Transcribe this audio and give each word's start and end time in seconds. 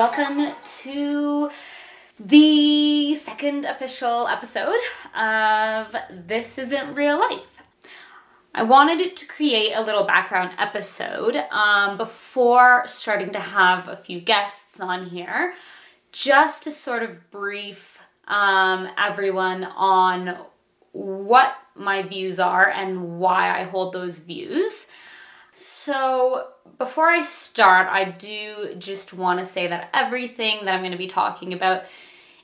welcome 0.00 0.50
to 0.64 1.50
the 2.18 3.14
second 3.16 3.66
official 3.66 4.26
episode 4.28 4.80
of 5.14 5.94
This 6.26 6.56
Isn't 6.56 6.94
Real 6.94 7.18
Life. 7.18 7.62
I 8.54 8.62
wanted 8.62 9.14
to 9.14 9.26
create 9.26 9.74
a 9.74 9.82
little 9.82 10.04
background 10.04 10.52
episode 10.56 11.36
um, 11.50 11.98
before 11.98 12.84
starting 12.86 13.28
to 13.32 13.40
have 13.40 13.88
a 13.88 13.96
few 13.98 14.22
guests 14.22 14.80
on 14.80 15.04
here, 15.04 15.52
just 16.12 16.62
to 16.62 16.70
sort 16.70 17.02
of 17.02 17.30
brief 17.30 17.98
um, 18.26 18.88
everyone 18.96 19.64
on 19.64 20.38
what 20.92 21.56
my 21.74 22.00
views 22.00 22.40
are 22.40 22.70
and 22.70 23.18
why 23.18 23.50
I 23.54 23.64
hold 23.64 23.92
those 23.92 24.16
views. 24.16 24.86
So, 25.62 26.46
before 26.78 27.06
I 27.06 27.20
start, 27.20 27.86
I 27.88 28.04
do 28.04 28.74
just 28.78 29.12
want 29.12 29.40
to 29.40 29.44
say 29.44 29.66
that 29.66 29.90
everything 29.92 30.64
that 30.64 30.74
I'm 30.74 30.80
going 30.80 30.92
to 30.92 30.96
be 30.96 31.06
talking 31.06 31.52
about 31.52 31.82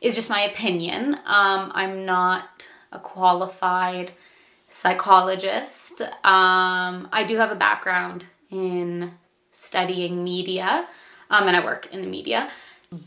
is 0.03 0.15
just 0.15 0.29
my 0.29 0.43
opinion. 0.43 1.15
Um, 1.25 1.73
I'm 1.75 2.05
not 2.05 2.67
a 2.93 2.99
qualified 2.99 4.13
psychologist. 4.69 6.03
Um, 6.03 7.09
I 7.11 7.25
do 7.27 7.39
have 7.39 7.51
a 7.51 7.55
background 7.55 8.27
in 8.51 9.15
studying 9.51 10.23
media, 10.23 10.87
um, 11.31 11.49
and 11.49 11.57
I 11.57 11.65
work 11.65 11.89
in 11.95 12.03
the 12.03 12.09
media, 12.09 12.51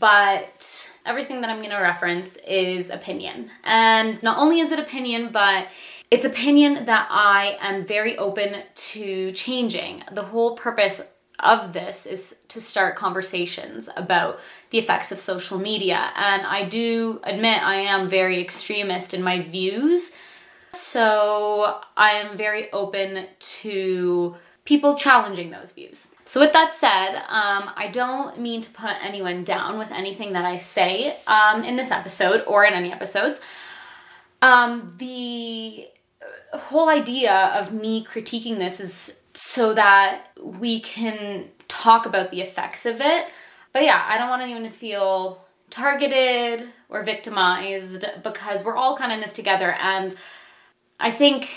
but 0.00 0.90
everything 1.06 1.40
that 1.42 1.50
I'm 1.50 1.58
going 1.58 1.70
to 1.70 1.76
reference 1.76 2.34
is 2.48 2.90
opinion. 2.90 3.48
And 3.62 4.20
not 4.24 4.38
only 4.38 4.58
is 4.58 4.72
it 4.72 4.80
opinion, 4.80 5.28
but 5.30 5.68
it's 6.10 6.24
opinion 6.24 6.86
that 6.86 7.06
I 7.10 7.56
am 7.60 7.84
very 7.84 8.18
open 8.18 8.62
to 8.74 9.32
changing. 9.32 10.02
The 10.10 10.24
whole 10.24 10.56
purpose 10.56 11.00
of 11.38 11.72
this 11.72 12.04
is 12.04 12.34
to 12.48 12.60
start 12.60 12.96
conversations 12.96 13.88
about 13.96 14.40
the 14.70 14.78
effects 14.78 15.12
of 15.12 15.18
social 15.18 15.58
media. 15.58 16.10
And 16.16 16.46
I 16.46 16.68
do 16.68 17.20
admit 17.22 17.62
I 17.62 17.76
am 17.76 18.08
very 18.08 18.40
extremist 18.40 19.14
in 19.14 19.22
my 19.22 19.40
views. 19.40 20.12
So 20.72 21.80
I 21.96 22.12
am 22.12 22.36
very 22.36 22.70
open 22.72 23.26
to 23.62 24.36
people 24.64 24.96
challenging 24.96 25.50
those 25.50 25.72
views. 25.72 26.08
So, 26.24 26.38
with 26.38 26.52
that 26.52 26.74
said, 26.74 27.16
um, 27.28 27.70
I 27.74 27.90
don't 27.92 28.38
mean 28.38 28.60
to 28.60 28.70
put 28.70 28.92
anyone 29.02 29.42
down 29.42 29.78
with 29.78 29.90
anything 29.90 30.34
that 30.34 30.44
I 30.44 30.58
say 30.58 31.16
um, 31.26 31.64
in 31.64 31.74
this 31.74 31.90
episode 31.90 32.44
or 32.46 32.64
in 32.64 32.72
any 32.72 32.92
episodes. 32.92 33.40
Um, 34.40 34.94
the 34.98 35.88
whole 36.52 36.88
idea 36.88 37.52
of 37.54 37.72
me 37.72 38.04
critiquing 38.04 38.58
this 38.58 38.80
is 38.80 39.20
so 39.34 39.74
that 39.74 40.28
we 40.42 40.80
can 40.80 41.48
talk 41.68 42.06
about 42.06 42.30
the 42.30 42.40
effects 42.40 42.86
of 42.86 43.00
it. 43.00 43.26
But 43.72 43.84
yeah, 43.84 44.04
I 44.08 44.18
don't 44.18 44.28
want 44.28 44.42
anyone 44.42 44.64
to 44.64 44.70
feel 44.70 45.44
targeted 45.70 46.66
or 46.88 47.04
victimized 47.04 48.04
because 48.22 48.64
we're 48.64 48.76
all 48.76 48.96
kind 48.96 49.12
of 49.12 49.16
in 49.16 49.20
this 49.22 49.32
together. 49.32 49.72
And 49.80 50.14
I 50.98 51.10
think 51.12 51.48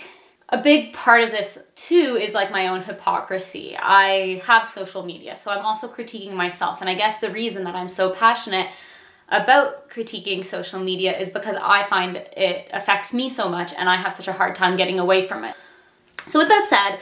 a 0.49 0.61
big 0.61 0.93
part 0.93 1.23
of 1.23 1.31
this 1.31 1.57
too 1.75 2.17
is 2.21 2.33
like 2.33 2.51
my 2.51 2.67
own 2.67 2.83
hypocrisy. 2.83 3.75
I 3.75 4.41
have 4.45 4.67
social 4.67 5.03
media, 5.03 5.35
so 5.35 5.51
I'm 5.51 5.65
also 5.65 5.87
critiquing 5.87 6.33
myself. 6.33 6.81
And 6.81 6.89
I 6.89 6.93
guess 6.93 7.17
the 7.17 7.31
reason 7.31 7.63
that 7.63 7.75
I'm 7.75 7.89
so 7.89 8.11
passionate 8.11 8.67
about 9.33 9.89
critiquing 9.89 10.45
social 10.45 10.79
media 10.79 11.17
is 11.17 11.29
because 11.29 11.55
I 11.59 11.83
find 11.83 12.17
it 12.17 12.67
affects 12.71 13.13
me 13.13 13.29
so 13.29 13.49
much 13.49 13.73
and 13.73 13.89
I 13.89 13.95
have 13.95 14.13
such 14.13 14.27
a 14.27 14.33
hard 14.33 14.55
time 14.55 14.77
getting 14.77 14.99
away 14.99 15.27
from 15.27 15.43
it. 15.43 15.55
So, 16.27 16.39
with 16.39 16.47
that 16.47 16.67
said, 16.69 16.99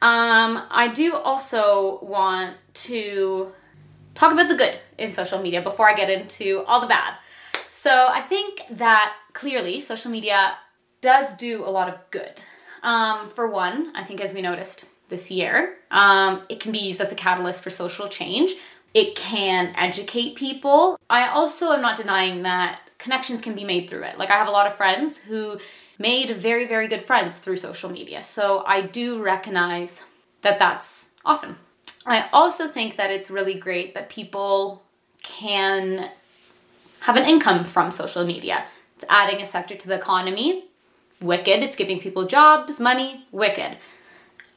um, 0.00 0.62
I 0.70 0.90
do 0.94 1.14
also 1.14 1.98
want 2.02 2.56
to 2.74 3.52
talk 4.14 4.32
about 4.32 4.48
the 4.48 4.54
good 4.54 4.78
in 4.96 5.12
social 5.12 5.42
media 5.42 5.60
before 5.60 5.88
I 5.88 5.94
get 5.94 6.08
into 6.08 6.64
all 6.66 6.80
the 6.80 6.86
bad. 6.86 7.16
So, 7.66 7.90
I 7.90 8.20
think 8.20 8.62
that 8.70 9.14
clearly 9.32 9.80
social 9.80 10.10
media 10.10 10.54
does 11.00 11.32
do 11.34 11.64
a 11.66 11.70
lot 11.70 11.88
of 11.88 11.98
good. 12.10 12.32
Um, 12.82 13.30
for 13.30 13.50
one, 13.50 13.92
I 13.94 14.04
think 14.04 14.20
as 14.20 14.32
we 14.32 14.40
noticed 14.40 14.86
this 15.08 15.30
year, 15.30 15.76
um, 15.90 16.42
it 16.48 16.60
can 16.60 16.72
be 16.72 16.78
used 16.78 17.00
as 17.00 17.12
a 17.12 17.14
catalyst 17.14 17.62
for 17.62 17.70
social 17.70 18.08
change. 18.08 18.52
It 18.94 19.16
can 19.16 19.74
educate 19.76 20.36
people. 20.36 20.98
I 21.08 21.28
also 21.28 21.72
am 21.72 21.80
not 21.80 21.96
denying 21.96 22.42
that 22.42 22.80
connections 22.98 23.40
can 23.40 23.54
be 23.54 23.64
made 23.64 23.88
through 23.88 24.02
it. 24.04 24.18
Like, 24.18 24.30
I 24.30 24.36
have 24.36 24.48
a 24.48 24.52
lot 24.52 24.66
of 24.66 24.76
friends 24.76 25.18
who 25.18 25.58
made 25.98 26.36
very, 26.36 26.66
very 26.66 26.88
good 26.88 27.04
friends 27.04 27.38
through 27.38 27.56
social 27.56 27.90
media. 27.90 28.22
So, 28.22 28.64
I 28.66 28.82
do 28.82 29.22
recognize 29.22 30.02
that 30.42 30.58
that's 30.58 31.06
awesome. 31.24 31.56
I 32.04 32.28
also 32.32 32.68
think 32.68 32.96
that 32.96 33.10
it's 33.10 33.30
really 33.30 33.54
great 33.54 33.94
that 33.94 34.08
people 34.08 34.82
can 35.22 36.10
have 37.00 37.16
an 37.16 37.24
income 37.24 37.64
from 37.64 37.90
social 37.90 38.24
media. 38.24 38.64
It's 38.96 39.04
adding 39.08 39.40
a 39.40 39.46
sector 39.46 39.74
to 39.74 39.88
the 39.88 39.94
economy 39.94 40.64
wicked. 41.22 41.62
It's 41.62 41.76
giving 41.76 42.00
people 42.00 42.26
jobs, 42.26 42.80
money, 42.80 43.24
wicked. 43.30 43.78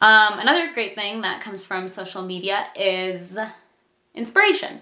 Um, 0.01 0.39
another 0.39 0.73
great 0.73 0.95
thing 0.95 1.21
that 1.21 1.41
comes 1.41 1.63
from 1.63 1.87
social 1.87 2.21
media 2.21 2.65
is 2.75 3.37
inspiration. 4.15 4.81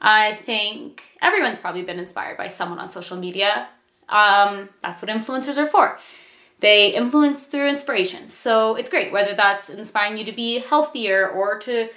I 0.00 0.32
think 0.32 1.02
everyone's 1.20 1.58
probably 1.58 1.82
been 1.82 1.98
inspired 1.98 2.36
by 2.36 2.48
someone 2.48 2.78
on 2.78 2.88
social 2.88 3.16
media. 3.16 3.68
Um, 4.08 4.70
that's 4.82 5.02
what 5.02 5.10
influencers 5.10 5.56
are 5.56 5.66
for. 5.66 5.98
They 6.60 6.88
influence 6.94 7.44
through 7.44 7.68
inspiration. 7.68 8.28
So 8.28 8.76
it's 8.76 8.90
great, 8.90 9.12
whether 9.12 9.34
that's 9.34 9.70
inspiring 9.70 10.18
you 10.18 10.24
to 10.24 10.32
be 10.32 10.58
healthier 10.58 11.28
or 11.28 11.58
to 11.60 11.88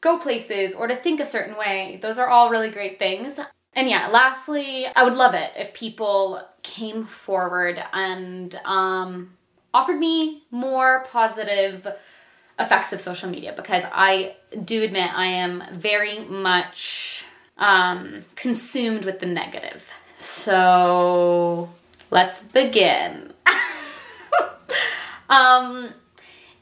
go 0.00 0.18
places 0.18 0.74
or 0.74 0.86
to 0.88 0.96
think 0.96 1.20
a 1.20 1.24
certain 1.24 1.56
way. 1.56 1.98
Those 2.02 2.18
are 2.18 2.28
all 2.28 2.50
really 2.50 2.70
great 2.70 2.98
things. 2.98 3.38
And 3.74 3.88
yeah, 3.88 4.08
lastly, 4.08 4.86
I 4.94 5.04
would 5.04 5.14
love 5.14 5.34
it 5.34 5.52
if 5.56 5.72
people 5.72 6.42
came 6.62 7.04
forward 7.04 7.82
and 7.92 8.54
um, 8.64 9.34
offered 9.72 9.98
me 9.98 10.42
more 10.50 11.04
positive 11.10 11.86
effects 12.62 12.92
of 12.92 13.00
social 13.00 13.28
media 13.28 13.52
because 13.54 13.82
I 13.92 14.36
do 14.64 14.82
admit 14.82 15.10
I 15.12 15.26
am 15.26 15.62
very 15.72 16.20
much 16.20 17.24
um, 17.58 18.24
consumed 18.36 19.04
with 19.04 19.20
the 19.20 19.26
negative. 19.26 19.90
So 20.16 21.68
let's 22.10 22.40
begin. 22.40 23.32
um, 25.28 25.90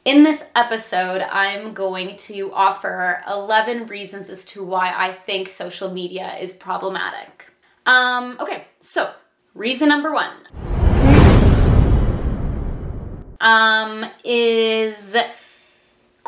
in 0.04 0.22
this 0.22 0.42
episode, 0.56 1.20
I'm 1.20 1.74
going 1.74 2.16
to 2.16 2.52
offer 2.52 3.22
11 3.28 3.86
reasons 3.86 4.28
as 4.28 4.44
to 4.46 4.64
why 4.64 4.94
I 4.96 5.12
think 5.12 5.48
social 5.48 5.92
media 5.92 6.36
is 6.40 6.52
problematic. 6.52 7.52
Um, 7.86 8.36
okay, 8.40 8.64
so 8.80 9.12
reason 9.54 9.88
number 9.88 10.12
one 10.12 10.32
um, 13.40 14.04
is 14.24 15.16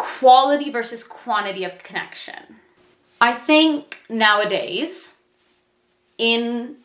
quality 0.03 0.69
versus 0.69 1.05
quantity 1.05 1.63
of 1.63 1.79
connection. 1.79 2.43
I 3.21 3.33
think 3.33 4.01
nowadays, 4.09 5.19
in 6.19 6.79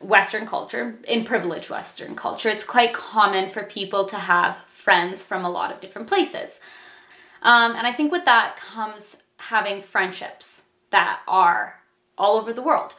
Western 0.00 0.46
culture, 0.46 0.96
in 1.08 1.24
privileged 1.24 1.68
Western 1.68 2.14
culture, 2.14 2.48
it's 2.48 2.62
quite 2.62 2.94
common 2.94 3.50
for 3.50 3.64
people 3.64 4.04
to 4.06 4.16
have 4.16 4.56
friends 4.68 5.20
from 5.20 5.44
a 5.44 5.50
lot 5.50 5.72
of 5.72 5.80
different 5.80 6.06
places. 6.06 6.60
Um, 7.42 7.74
and 7.74 7.88
I 7.88 7.92
think 7.92 8.12
with 8.12 8.24
that 8.26 8.56
comes 8.56 9.16
having 9.38 9.82
friendships 9.82 10.62
that 10.90 11.20
are 11.26 11.80
all 12.16 12.36
over 12.36 12.52
the 12.52 12.62
world. 12.62 12.94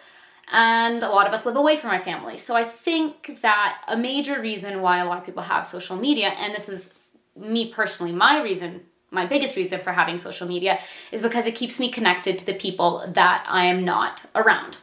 And 0.51 1.01
a 1.01 1.07
lot 1.07 1.27
of 1.27 1.33
us 1.33 1.45
live 1.45 1.55
away 1.55 1.77
from 1.77 1.91
our 1.91 1.99
family. 2.01 2.35
So 2.35 2.55
I 2.57 2.65
think 2.65 3.39
that 3.41 3.81
a 3.87 3.95
major 3.95 4.41
reason 4.41 4.81
why 4.81 4.99
a 4.99 5.05
lot 5.05 5.19
of 5.19 5.25
people 5.25 5.43
have 5.43 5.65
social 5.65 5.95
media, 5.95 6.27
and 6.27 6.53
this 6.53 6.67
is 6.67 6.93
me 7.37 7.71
personally, 7.71 8.11
my 8.11 8.41
reason, 8.41 8.81
my 9.11 9.25
biggest 9.25 9.55
reason 9.55 9.79
for 9.81 9.91
having 9.91 10.17
social 10.17 10.47
media, 10.47 10.79
is 11.11 11.22
because 11.22 11.46
it 11.46 11.55
keeps 11.55 11.79
me 11.79 11.91
connected 11.91 12.37
to 12.40 12.46
the 12.46 12.53
people 12.53 13.05
that 13.13 13.46
I 13.47 13.66
am 13.66 13.84
not 13.84 14.25
around. 14.34 14.78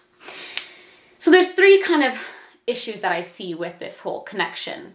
So 1.17 1.31
there's 1.31 1.49
three 1.49 1.83
kind 1.83 2.05
of 2.05 2.17
issues 2.67 3.01
that 3.01 3.11
I 3.11 3.23
see 3.23 3.55
with 3.55 3.79
this 3.79 4.01
whole 4.01 4.21
connection 4.21 4.95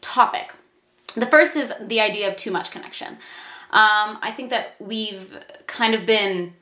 topic. 0.00 0.52
The 1.14 1.26
first 1.26 1.56
is 1.56 1.72
the 1.80 2.00
idea 2.00 2.28
of 2.30 2.36
too 2.36 2.50
much 2.50 2.70
connection. 2.70 3.18
Um, 3.70 4.18
I 4.20 4.32
think 4.36 4.50
that 4.50 4.74
we've 4.80 5.38
kind 5.66 5.94
of 5.94 6.04
been 6.04 6.52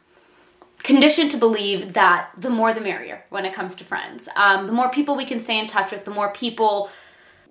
conditioned 0.82 1.30
to 1.32 1.36
believe 1.36 1.94
that 1.94 2.30
the 2.38 2.50
more 2.50 2.72
the 2.72 2.80
merrier 2.80 3.24
when 3.30 3.44
it 3.44 3.52
comes 3.52 3.74
to 3.76 3.84
friends. 3.84 4.28
Um, 4.36 4.66
the 4.66 4.72
more 4.72 4.90
people 4.90 5.16
we 5.16 5.26
can 5.26 5.40
stay 5.40 5.58
in 5.58 5.66
touch 5.66 5.90
with, 5.90 6.04
the 6.04 6.10
more 6.10 6.32
people 6.32 6.90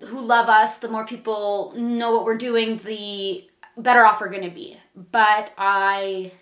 who 0.00 0.20
love 0.20 0.48
us, 0.48 0.78
the 0.78 0.88
more 0.88 1.04
people 1.04 1.74
know 1.76 2.12
what 2.12 2.24
we're 2.24 2.38
doing, 2.38 2.78
the 2.78 3.49
better 3.82 4.04
off 4.04 4.20
we're 4.20 4.28
going 4.28 4.48
to 4.48 4.54
be. 4.54 4.76
But 4.94 5.52
I 5.58 6.32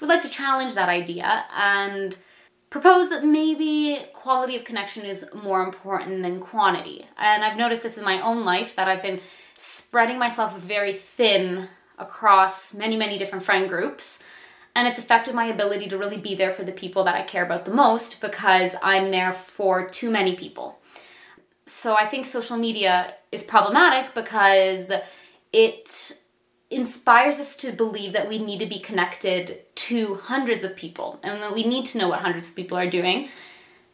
would 0.00 0.08
like 0.08 0.22
to 0.22 0.28
challenge 0.28 0.74
that 0.74 0.88
idea 0.88 1.44
and 1.56 2.16
propose 2.70 3.10
that 3.10 3.24
maybe 3.24 3.98
quality 4.14 4.56
of 4.56 4.64
connection 4.64 5.04
is 5.04 5.26
more 5.34 5.62
important 5.62 6.22
than 6.22 6.40
quantity. 6.40 7.06
And 7.18 7.44
I've 7.44 7.56
noticed 7.56 7.82
this 7.82 7.98
in 7.98 8.04
my 8.04 8.20
own 8.20 8.44
life 8.44 8.74
that 8.76 8.88
I've 8.88 9.02
been 9.02 9.20
spreading 9.54 10.18
myself 10.18 10.58
very 10.58 10.92
thin 10.92 11.68
across 11.98 12.72
many, 12.74 12.96
many 12.96 13.18
different 13.18 13.44
friend 13.44 13.68
groups. 13.68 14.24
and 14.74 14.88
it's 14.88 14.98
affected 14.98 15.34
my 15.34 15.46
ability 15.46 15.88
to 15.88 15.98
really 15.98 16.16
be 16.16 16.34
there 16.34 16.52
for 16.52 16.64
the 16.64 16.72
people 16.72 17.04
that 17.04 17.14
I 17.14 17.22
care 17.22 17.44
about 17.44 17.64
the 17.64 17.70
most 17.70 18.20
because 18.20 18.74
I'm 18.82 19.10
there 19.10 19.32
for 19.34 19.86
too 19.86 20.10
many 20.10 20.34
people. 20.34 20.78
So 21.66 21.94
I 21.94 22.06
think 22.06 22.26
social 22.26 22.56
media 22.56 23.14
is 23.30 23.42
problematic 23.42 24.14
because 24.14 24.90
it 25.52 26.12
inspires 26.72 27.38
us 27.38 27.56
to 27.56 27.72
believe 27.72 28.12
that 28.12 28.28
we 28.28 28.38
need 28.38 28.58
to 28.58 28.66
be 28.66 28.78
connected 28.78 29.60
to 29.74 30.16
hundreds 30.16 30.64
of 30.64 30.76
people 30.76 31.20
and 31.22 31.42
that 31.42 31.54
we 31.54 31.64
need 31.64 31.86
to 31.86 31.98
know 31.98 32.08
what 32.08 32.20
hundreds 32.20 32.48
of 32.48 32.56
people 32.56 32.78
are 32.78 32.88
doing. 32.88 33.28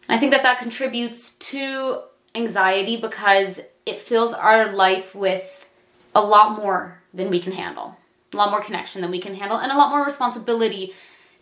And 0.08 0.16
I 0.16 0.18
think 0.18 0.32
that 0.32 0.42
that 0.42 0.58
contributes 0.58 1.30
to 1.30 2.02
anxiety 2.34 2.96
because 2.96 3.60
it 3.86 3.98
fills 3.98 4.32
our 4.32 4.72
life 4.72 5.14
with 5.14 5.66
a 6.14 6.20
lot 6.20 6.56
more 6.56 7.02
than 7.12 7.30
we 7.30 7.40
can 7.40 7.52
handle 7.52 7.96
a 8.32 8.36
lot 8.36 8.50
more 8.50 8.60
connection 8.60 9.00
than 9.00 9.10
we 9.10 9.20
can 9.20 9.34
handle, 9.34 9.58
and 9.58 9.72
a 9.72 9.76
lot 9.76 9.90
more 9.90 10.04
responsibility 10.04 10.94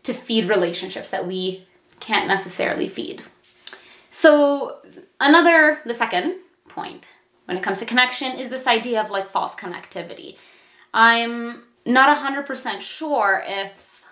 to 0.02 0.12
feed 0.12 0.48
relationships 0.48 1.10
that 1.10 1.26
we 1.26 1.66
can't 2.00 2.28
necessarily 2.28 2.88
feed. 2.88 3.22
So, 4.10 4.78
another, 5.20 5.80
the 5.84 5.94
second 5.94 6.36
point 6.68 7.08
when 7.46 7.56
it 7.56 7.62
comes 7.62 7.80
to 7.80 7.86
connection 7.86 8.32
is 8.38 8.50
this 8.50 8.66
idea 8.66 9.00
of 9.00 9.10
like 9.10 9.30
false 9.30 9.54
connectivity. 9.54 10.36
I'm 10.96 11.64
not 11.84 12.16
100% 12.18 12.80
sure 12.80 13.44
if 13.46 14.02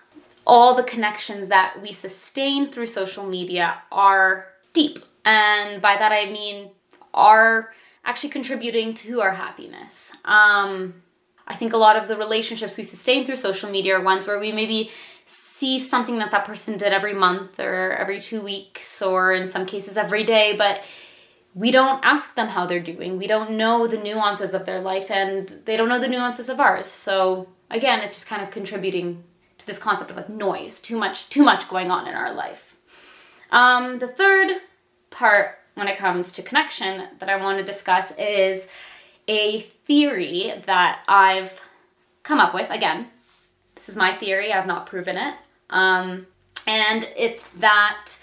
all 0.45 0.75
the 0.75 0.83
connections 0.83 1.47
that 1.47 1.81
we 1.81 1.91
sustain 1.91 2.71
through 2.71 2.85
social 2.85 3.25
media 3.25 3.81
are 3.91 4.49
deep. 4.71 5.03
And 5.25 5.81
by 5.81 5.95
that 5.95 6.11
I 6.11 6.29
mean 6.29 6.69
are 7.11 7.73
actually 8.05 8.29
contributing 8.29 8.93
to 8.93 9.21
our 9.21 9.31
happiness. 9.33 10.11
Um, 10.25 11.01
I 11.47 11.55
think 11.55 11.73
a 11.73 11.77
lot 11.77 11.95
of 11.95 12.07
the 12.07 12.17
relationships 12.17 12.77
we 12.77 12.83
sustain 12.83 13.25
through 13.25 13.37
social 13.37 13.71
media 13.71 13.97
are 13.97 14.03
ones 14.03 14.27
where 14.27 14.39
we 14.39 14.51
maybe 14.51 14.91
see 15.25 15.79
something 15.79 16.19
that 16.19 16.29
that 16.29 16.45
person 16.45 16.77
did 16.77 16.93
every 16.93 17.13
month 17.13 17.59
or 17.59 17.93
every 17.93 18.21
two 18.21 18.41
weeks 18.41 19.01
or 19.01 19.33
in 19.33 19.47
some 19.47 19.65
cases 19.65 19.97
every 19.97 20.23
day, 20.23 20.55
but 20.55 20.83
we 21.55 21.71
don't 21.71 22.03
ask 22.03 22.35
them 22.35 22.49
how 22.49 22.65
they're 22.65 22.81
doing. 22.81 23.17
We 23.17 23.27
don't 23.27 23.51
know 23.51 23.87
the 23.87 23.97
nuances 23.97 24.53
of 24.53 24.65
their 24.65 24.81
life 24.81 25.09
and 25.09 25.61
they 25.63 25.77
don't 25.77 25.87
know 25.87 25.99
the 25.99 26.07
nuances 26.07 26.49
of 26.49 26.59
ours. 26.59 26.85
So 26.85 27.47
again, 27.71 28.01
it's 28.01 28.13
just 28.13 28.27
kind 28.27 28.43
of 28.43 28.51
contributing 28.51 29.23
to 29.57 29.65
this 29.65 29.79
concept 29.79 30.11
of 30.11 30.17
like 30.17 30.29
noise, 30.29 30.81
too 30.81 30.97
much, 30.97 31.29
too 31.29 31.43
much 31.43 31.69
going 31.69 31.89
on 31.89 32.07
in 32.07 32.13
our 32.13 32.33
life. 32.33 32.75
Um, 33.51 33.99
the 33.99 34.07
third 34.07 34.57
part 35.09 35.57
when 35.75 35.87
it 35.87 35.97
comes 35.97 36.29
to 36.33 36.43
connection 36.43 37.07
that 37.19 37.29
I 37.29 37.37
want 37.37 37.57
to 37.57 37.63
discuss 37.63 38.11
is 38.17 38.67
a 39.29 39.61
theory 39.61 40.61
that 40.65 41.03
I've 41.07 41.61
come 42.23 42.39
up 42.39 42.53
with. 42.53 42.69
Again, 42.69 43.07
this 43.75 43.87
is 43.87 43.95
my 43.95 44.11
theory, 44.11 44.51
I've 44.51 44.67
not 44.67 44.87
proven 44.87 45.17
it. 45.17 45.35
Um, 45.69 46.27
and 46.67 47.07
it's 47.15 47.43
that 47.53 48.17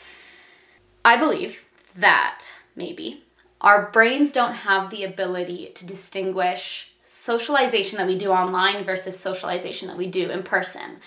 I 1.02 1.17
believe 1.17 1.61
that 1.96 2.44
maybe 2.77 3.25
our 3.63 3.91
brains 3.93 4.33
don't 4.33 4.55
have 4.55 4.91
the 4.91 5.05
ability 5.05 5.71
to 5.75 5.87
distinguish 5.87 6.93
socialization 7.03 7.97
that 7.99 8.07
we 8.07 8.19
do 8.19 8.31
online 8.31 8.85
versus 8.85 9.19
socialization 9.19 9.87
that 9.89 9.97
we 9.97 10.09
do 10.09 10.31
in 10.31 10.43
person. 10.43 10.99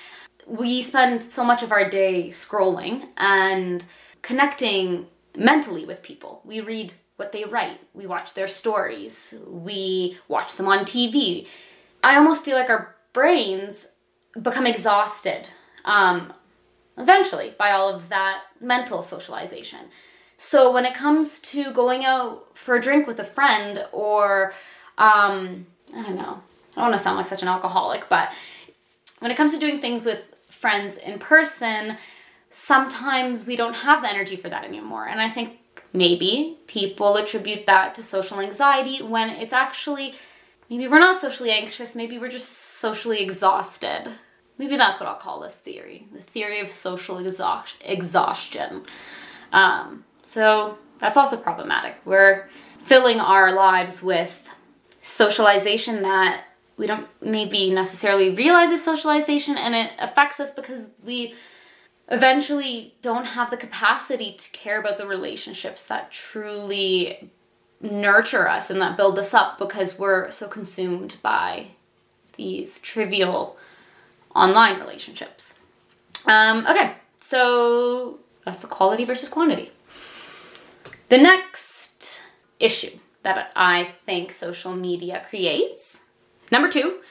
We 0.48 0.82
spend 0.82 1.22
so 1.22 1.44
much 1.44 1.64
of 1.64 1.72
our 1.72 1.90
day 1.90 2.30
scrolling 2.30 3.10
and 3.18 3.84
connecting 4.22 5.08
mentally 5.36 5.86
with 5.86 6.02
people. 6.02 6.42
We 6.46 6.62
read 6.62 6.94
what 7.18 7.32
they 7.32 7.44
write. 7.44 7.80
We 7.94 8.06
watch 8.06 8.34
their 8.34 8.48
stories. 8.48 9.34
We 9.48 10.18
watch 10.28 10.56
them 10.56 10.68
on 10.68 10.86
TV. 10.86 11.48
I 12.04 12.16
almost 12.16 12.46
feel 12.46 12.56
like 12.56 12.70
our 12.70 12.96
brains 13.12 13.88
become 14.42 14.68
exhausted 14.68 15.50
um, 15.86 16.32
eventually 16.98 17.54
by 17.58 17.72
all 17.72 17.90
of 17.94 18.10
that 18.10 18.44
mental 18.62 19.02
socialization. 19.02 19.80
So 20.38 20.72
when 20.72 20.86
it 20.86 20.94
comes 20.94 21.40
to 21.40 21.72
going 21.72 22.06
out 22.06 22.58
for 22.58 22.76
a 22.76 22.82
drink 22.82 23.08
with 23.08 23.20
a 23.20 23.24
friend 23.24 23.86
or, 23.92 24.54
um, 24.98 25.66
I 25.96 26.02
don't 26.02 26.16
know, 26.16 26.42
I 26.76 26.82
don't 26.82 26.90
want 26.90 26.94
to 26.94 27.00
sound 27.00 27.18
like 27.18 27.26
such 27.26 27.42
an 27.42 27.48
alcoholic, 27.48 28.10
but 28.10 28.30
when 29.20 29.32
it 29.32 29.38
comes 29.38 29.54
to 29.54 29.60
doing 29.60 29.80
things 29.80 30.06
with 30.06 30.20
friends 30.50 30.98
in 30.98 31.20
person, 31.20 31.98
sometimes 32.50 33.46
we 33.46 33.56
don't 33.56 33.76
have 33.76 34.02
the 34.02 34.10
energy 34.10 34.36
for 34.36 34.50
that 34.50 34.66
anymore. 34.66 35.08
And 35.08 35.22
I 35.22 35.30
think 35.30 35.60
Maybe 35.96 36.58
people 36.68 37.16
attribute 37.16 37.68
that 37.68 37.96
to 37.96 38.04
social 38.04 38.42
anxiety 38.42 39.02
when 39.02 39.30
it's 39.30 39.54
actually 39.54 40.16
maybe 40.70 40.90
we're 40.90 41.00
not 41.00 41.16
socially 41.16 41.52
anxious, 41.52 41.96
maybe 41.96 42.20
we're 42.20 42.30
just 42.30 42.50
socially 42.50 43.22
exhausted. 43.22 44.12
Maybe 44.58 44.76
that's 44.76 45.00
what 45.00 45.08
I'll 45.08 45.16
call 45.16 45.40
this 45.40 45.58
theory 45.60 46.08
the 46.12 46.20
theory 46.20 46.60
of 46.60 46.70
social 46.70 47.18
exhaust- 47.20 47.78
exhaustion. 47.80 48.86
Um, 49.54 50.04
so 50.26 50.78
that's 51.00 51.16
also 51.16 51.38
problematic. 51.38 51.96
We're 52.04 52.50
filling 52.82 53.20
our 53.22 53.54
lives 53.54 54.04
with 54.04 54.50
socialization 55.02 56.02
that 56.02 56.46
we 56.78 56.88
don't 56.88 57.08
maybe 57.22 57.70
necessarily 57.70 58.32
realize 58.32 58.70
is 58.72 58.84
socialization 58.84 59.58
and 59.58 59.74
it 59.74 59.92
affects 60.00 60.40
us 60.40 60.52
because 60.52 60.90
we 61.04 61.36
eventually 62.10 62.96
don't 63.02 63.26
have 63.26 63.50
the 63.50 63.58
capacity 63.58 64.34
to 64.34 64.50
care 64.52 64.80
about 64.80 64.98
the 64.98 65.08
relationships 65.08 65.86
that 65.86 66.12
truly 66.12 67.30
nurture 67.82 68.50
us 68.50 68.70
and 68.70 68.82
that 68.82 68.98
build 68.98 69.18
us 69.18 69.34
up 69.34 69.58
because 69.58 69.98
we're 69.98 70.30
so 70.32 70.48
consumed 70.48 71.16
by 71.22 71.68
these 72.36 72.80
trivial 72.80 73.58
online 74.36 74.80
relationships. 74.80 75.54
Um, 76.26 76.66
okay, 76.68 76.94
so 77.22 78.20
that's 78.44 78.62
the 78.62 78.68
quality 78.68 79.06
versus 79.06 79.30
quantity. 79.30 79.72
The 81.08 81.20
next 81.20 82.20
issue 82.60 82.98
that 83.22 83.52
I 83.56 83.92
think 84.08 84.32
social 84.32 84.76
media 84.76 85.24
creates, 85.30 86.00
number 86.52 86.68
two, 86.68 87.02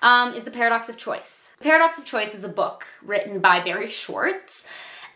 um, 0.00 0.32
is 0.34 0.44
The 0.44 0.52
Paradox 0.52 0.88
of 0.88 0.96
Choice. 0.96 1.48
Paradox 1.60 1.98
of 1.98 2.04
Choice 2.04 2.36
is 2.36 2.44
a 2.44 2.48
book 2.48 2.86
written 3.04 3.40
by 3.40 3.58
Barry 3.58 3.90
Schwartz, 3.90 4.64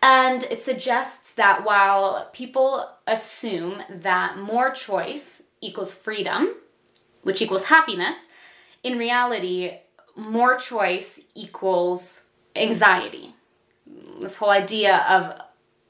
and 0.02 0.42
it 0.44 0.60
suggests 0.60 1.30
that 1.34 1.64
while 1.64 2.30
people 2.32 2.90
assume 3.06 3.80
that 3.88 4.38
more 4.38 4.72
choice 4.72 5.44
equals 5.60 5.94
freedom, 5.94 6.56
which 7.22 7.40
equals 7.40 7.66
happiness, 7.66 8.26
in 8.82 8.98
reality, 8.98 9.78
more 10.16 10.56
choice 10.56 11.20
equals 11.37 12.22
anxiety. 12.56 13.37
This 14.20 14.37
whole 14.37 14.50
idea 14.50 15.06
of 15.08 15.46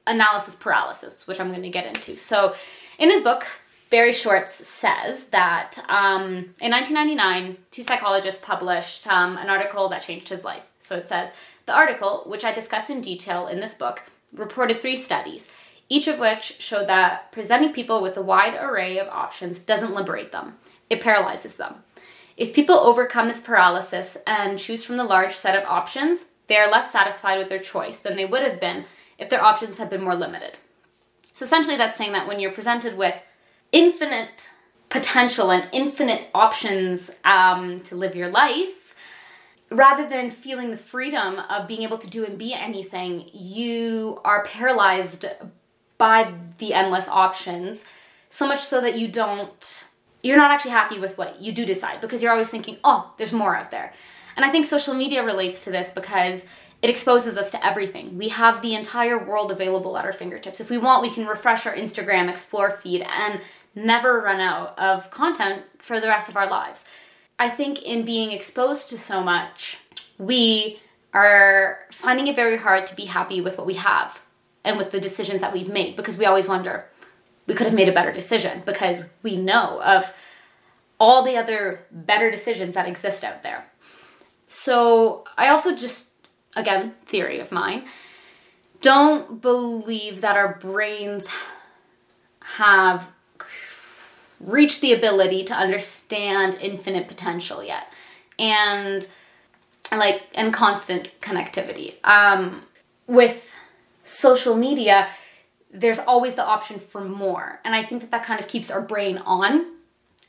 analysis 0.07 0.55
paralysis, 0.55 1.27
which 1.27 1.41
I'm 1.41 1.51
going 1.51 1.63
to 1.63 1.71
get 1.71 1.87
into. 1.87 2.17
So, 2.17 2.55
in 2.99 3.11
his 3.11 3.23
book, 3.23 3.47
Barry 3.89 4.13
Schwartz 4.13 4.67
says 4.67 5.27
that 5.29 5.79
um, 5.89 6.55
in 6.61 6.73
1999, 6.73 7.57
two 7.71 7.83
psychologists 7.83 8.45
published 8.45 9.07
um, 9.07 9.37
an 9.37 9.49
article 9.49 9.89
that 9.89 10.03
changed 10.03 10.29
his 10.29 10.45
life. 10.45 10.67
So 10.81 10.97
it 10.97 11.07
says 11.07 11.31
the 11.67 11.75
article, 11.75 12.25
which 12.27 12.45
I 12.45 12.53
discuss 12.53 12.91
in 12.91 13.01
detail 13.01 13.47
in 13.47 13.61
this 13.61 13.75
book, 13.75 14.03
reported 14.33 14.81
three 14.81 14.97
studies, 14.97 15.49
each 15.89 16.09
of 16.09 16.19
which 16.19 16.61
showed 16.61 16.89
that 16.89 17.31
presenting 17.31 17.73
people 17.73 18.03
with 18.03 18.17
a 18.17 18.23
wide 18.23 18.55
array 18.55 18.99
of 18.99 19.09
options 19.09 19.61
doesn't 19.61 19.95
liberate 19.95 20.33
them, 20.33 20.57
it 20.91 21.01
paralyzes 21.01 21.57
them. 21.57 21.77
If 22.37 22.55
people 22.55 22.77
overcome 22.77 23.29
this 23.29 23.41
paralysis 23.41 24.19
and 24.27 24.59
choose 24.59 24.85
from 24.85 24.97
the 24.97 25.05
large 25.05 25.35
set 25.35 25.57
of 25.57 25.69
options, 25.69 26.25
they 26.49 26.57
are 26.57 26.71
less 26.71 26.93
satisfied 26.93 27.39
with 27.39 27.49
their 27.49 27.59
choice 27.59 27.99
than 27.99 28.17
they 28.17 28.27
would 28.27 28.43
have 28.43 28.61
been 28.61 28.85
if 29.19 29.29
their 29.29 29.43
options 29.43 29.79
had 29.79 29.91
been 29.91 30.03
more 30.03 30.15
limited. 30.15 30.57
So 31.33 31.45
essentially, 31.45 31.77
that's 31.77 31.99
saying 31.99 32.13
that 32.13 32.27
when 32.27 32.41
you're 32.41 32.53
presented 32.53 32.97
with 32.97 33.15
infinite 33.73 34.51
potential 34.89 35.51
and 35.51 35.69
infinite 35.73 36.29
options 36.35 37.11
um, 37.25 37.81
to 37.81 37.97
live 37.97 38.15
your 38.15 38.29
life, 38.29 38.95
rather 39.71 40.09
than 40.09 40.31
feeling 40.31 40.71
the 40.71 40.77
freedom 40.77 41.39
of 41.51 41.67
being 41.67 41.83
able 41.83 41.99
to 41.99 42.07
do 42.07 42.25
and 42.25 42.39
be 42.39 42.55
anything, 42.55 43.29
you 43.33 44.21
are 44.25 44.45
paralyzed 44.45 45.27
by 45.99 46.33
the 46.59 46.73
endless 46.73 47.09
options, 47.09 47.85
so 48.29 48.47
much 48.47 48.61
so 48.61 48.81
that 48.81 48.99
you 48.99 49.09
don't, 49.09 49.85
you're 50.23 50.37
not 50.37 50.51
actually 50.51 50.71
happy 50.71 50.99
with 50.99 51.17
what 51.19 51.41
you 51.41 51.53
do 51.53 51.65
decide 51.65 52.01
because 52.01 52.23
you're 52.23 52.33
always 52.33 52.51
thinking, 52.51 52.77
oh, 52.85 53.13
there's 53.17 53.33
more 53.33 53.57
out 53.57 53.71
there. 53.71 53.93
And 54.37 54.45
I 54.45 54.51
think 54.51 54.67
social 54.67 54.95
media 54.95 55.25
relates 55.25 55.65
to 55.65 55.71
this 55.71 55.91
because 55.91 56.45
it 56.83 56.91
exposes 56.91 57.37
us 57.37 57.51
to 57.51 57.67
everything. 57.67 58.19
We 58.19 58.29
have 58.29 58.63
the 58.63 58.75
entire 58.75 59.19
world 59.23 59.51
available 59.51 59.97
at 59.97 60.05
our 60.05 60.13
fingertips. 60.13 60.61
If 60.61 60.71
we 60.71 60.79
want, 60.79 61.03
we 61.03 61.11
can 61.11 61.27
refresh 61.27 61.67
our 61.67 61.75
Instagram 61.75 62.29
Explore 62.29 62.73
feed 62.73 63.03
and 63.03 63.41
never 63.75 64.21
run 64.21 64.41
out 64.41 64.79
of 64.79 65.11
content 65.11 65.65
for 65.79 66.01
the 66.01 66.09
rest 66.09 66.29
of 66.29 66.37
our 66.37 66.49
lives. 66.49 66.85
I 67.39 67.49
think 67.51 67.83
in 67.83 68.05
being 68.05 68.33
exposed 68.33 68.89
to 68.91 68.99
so 68.99 69.23
much, 69.23 69.79
we 70.19 70.81
are 71.13 71.81
finding 71.93 72.27
it 72.27 72.37
very 72.37 72.57
hard 72.57 72.87
to 72.87 72.97
be 72.97 73.07
happy 73.07 73.41
with 73.41 73.57
what 73.59 73.67
we 73.67 73.75
have 73.75 74.21
and 74.65 74.79
with 74.79 74.91
the 74.91 75.01
decisions 75.01 75.41
that 75.41 75.53
we've 75.53 75.69
made 75.69 75.97
because 75.97 76.19
we 76.19 76.25
always 76.25 76.49
wonder 76.49 76.87
we 77.47 77.55
could 77.55 77.67
have 77.67 77.75
made 77.75 77.89
a 77.89 77.93
better 77.93 78.13
decision 78.13 78.63
because 78.67 79.09
we 79.23 79.37
know 79.37 79.81
of 79.83 80.13
all 80.99 81.23
the 81.23 81.37
other 81.37 81.87
better 81.91 82.31
decisions 82.31 82.75
that 82.75 82.89
exist 82.89 83.23
out 83.23 83.43
there. 83.43 83.67
So 84.49 85.25
I 85.37 85.49
also 85.49 85.77
just, 85.77 86.11
again, 86.57 86.95
theory 87.05 87.39
of 87.39 87.53
mine, 87.53 87.85
don't 88.81 89.41
believe 89.41 90.21
that 90.23 90.37
our 90.37 90.57
brains 90.57 91.29
have 92.57 93.11
reached 94.41 94.81
the 94.81 94.93
ability 94.93 95.45
to 95.45 95.55
understand 95.55 96.59
infinite 96.61 97.09
potential 97.09 97.63
yet. 97.63 97.87
And 98.39 99.07
like 99.93 100.23
and 100.35 100.53
constant 100.53 101.11
connectivity. 101.21 101.95
Um, 102.05 102.63
with 103.07 103.51
social 104.03 104.57
media, 104.57 105.09
there's 105.73 105.99
always 105.99 106.35
the 106.35 106.45
option 106.45 106.79
for 106.79 107.03
more. 107.03 107.61
And 107.65 107.75
I 107.75 107.83
think 107.83 108.01
that 108.03 108.11
that 108.11 108.25
kind 108.25 108.41
of 108.41 108.49
keeps 108.49 108.71
our 108.71 108.81
brain 108.81 109.19
on. 109.19 109.67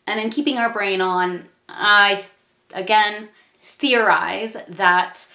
And 0.06 0.20
in 0.20 0.30
keeping 0.30 0.58
our 0.58 0.72
brain 0.72 1.02
on, 1.02 1.48
I 1.68 2.26
again 2.74 3.30
theorize 3.62 4.56
that 4.68 5.28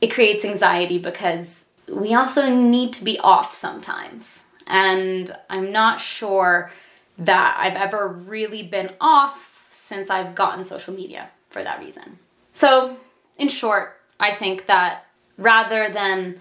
it 0.00 0.08
creates 0.08 0.44
anxiety 0.44 0.98
because 0.98 1.64
we 1.88 2.14
also 2.14 2.54
need 2.54 2.92
to 2.94 3.04
be 3.04 3.18
off 3.20 3.54
sometimes. 3.54 4.44
And 4.66 5.34
I'm 5.48 5.72
not 5.72 6.00
sure 6.00 6.70
that 7.18 7.56
I've 7.58 7.76
ever 7.76 8.08
really 8.08 8.62
been 8.62 8.90
off 9.00 9.68
since 9.70 10.10
I've 10.10 10.34
gotten 10.34 10.64
social 10.64 10.92
media 10.92 11.30
for 11.50 11.62
that 11.62 11.80
reason. 11.80 12.18
So, 12.52 12.96
in 13.38 13.48
short, 13.48 14.00
I 14.18 14.32
think 14.32 14.66
that 14.66 15.06
rather 15.38 15.88
than 15.90 16.40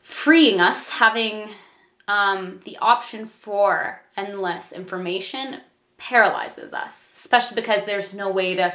freeing 0.00 0.60
us, 0.60 0.88
having 0.88 1.50
um, 2.08 2.60
the 2.64 2.76
option 2.78 3.26
for 3.26 4.00
endless 4.16 4.72
information 4.72 5.60
paralyzes 5.98 6.72
us, 6.72 7.10
especially 7.16 7.54
because 7.54 7.84
there's 7.84 8.14
no 8.14 8.30
way 8.30 8.54
to 8.56 8.74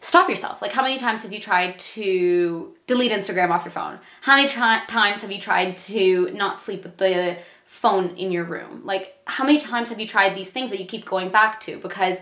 stop 0.00 0.28
yourself. 0.28 0.62
Like, 0.62 0.72
how 0.72 0.82
many 0.82 0.98
times 0.98 1.22
have 1.22 1.32
you 1.32 1.40
tried 1.40 1.78
to 1.78 2.74
delete 2.86 3.12
Instagram 3.12 3.50
off 3.50 3.64
your 3.64 3.72
phone? 3.72 3.98
How 4.22 4.36
many 4.36 4.48
times 4.48 5.22
have 5.22 5.32
you 5.32 5.40
tried 5.40 5.76
to 5.78 6.30
not 6.32 6.60
sleep 6.60 6.82
with 6.82 6.96
the 6.98 7.38
phone 7.66 8.10
in 8.16 8.32
your 8.32 8.44
room? 8.44 8.82
Like, 8.84 9.16
how 9.26 9.44
many 9.44 9.58
times 9.58 9.88
have 9.88 10.00
you 10.00 10.06
tried 10.06 10.34
these 10.34 10.50
things 10.50 10.70
that 10.70 10.80
you 10.80 10.86
keep 10.86 11.04
going 11.04 11.30
back 11.30 11.60
to? 11.60 11.78
Because 11.78 12.20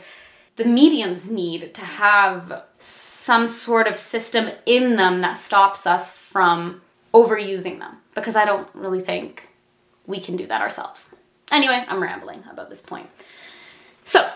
the 0.56 0.64
mediums 0.64 1.28
need 1.28 1.74
to 1.74 1.80
have 1.80 2.64
some 2.78 3.48
sort 3.48 3.86
of 3.86 3.98
system 3.98 4.50
in 4.66 4.96
them 4.96 5.20
that 5.20 5.34
stops 5.34 5.86
us 5.86 6.12
from 6.12 6.80
overusing 7.12 7.78
them 7.78 7.96
because 8.14 8.36
I 8.36 8.44
don't 8.44 8.68
really 8.74 9.00
think 9.00 9.48
we 10.06 10.20
can 10.20 10.36
do 10.36 10.46
that 10.46 10.60
ourselves. 10.60 11.14
Anyway, 11.50 11.84
I'm 11.88 12.02
rambling 12.02 12.42
about 12.50 12.70
this 12.70 12.80
point. 12.80 13.08
So, 14.04 14.28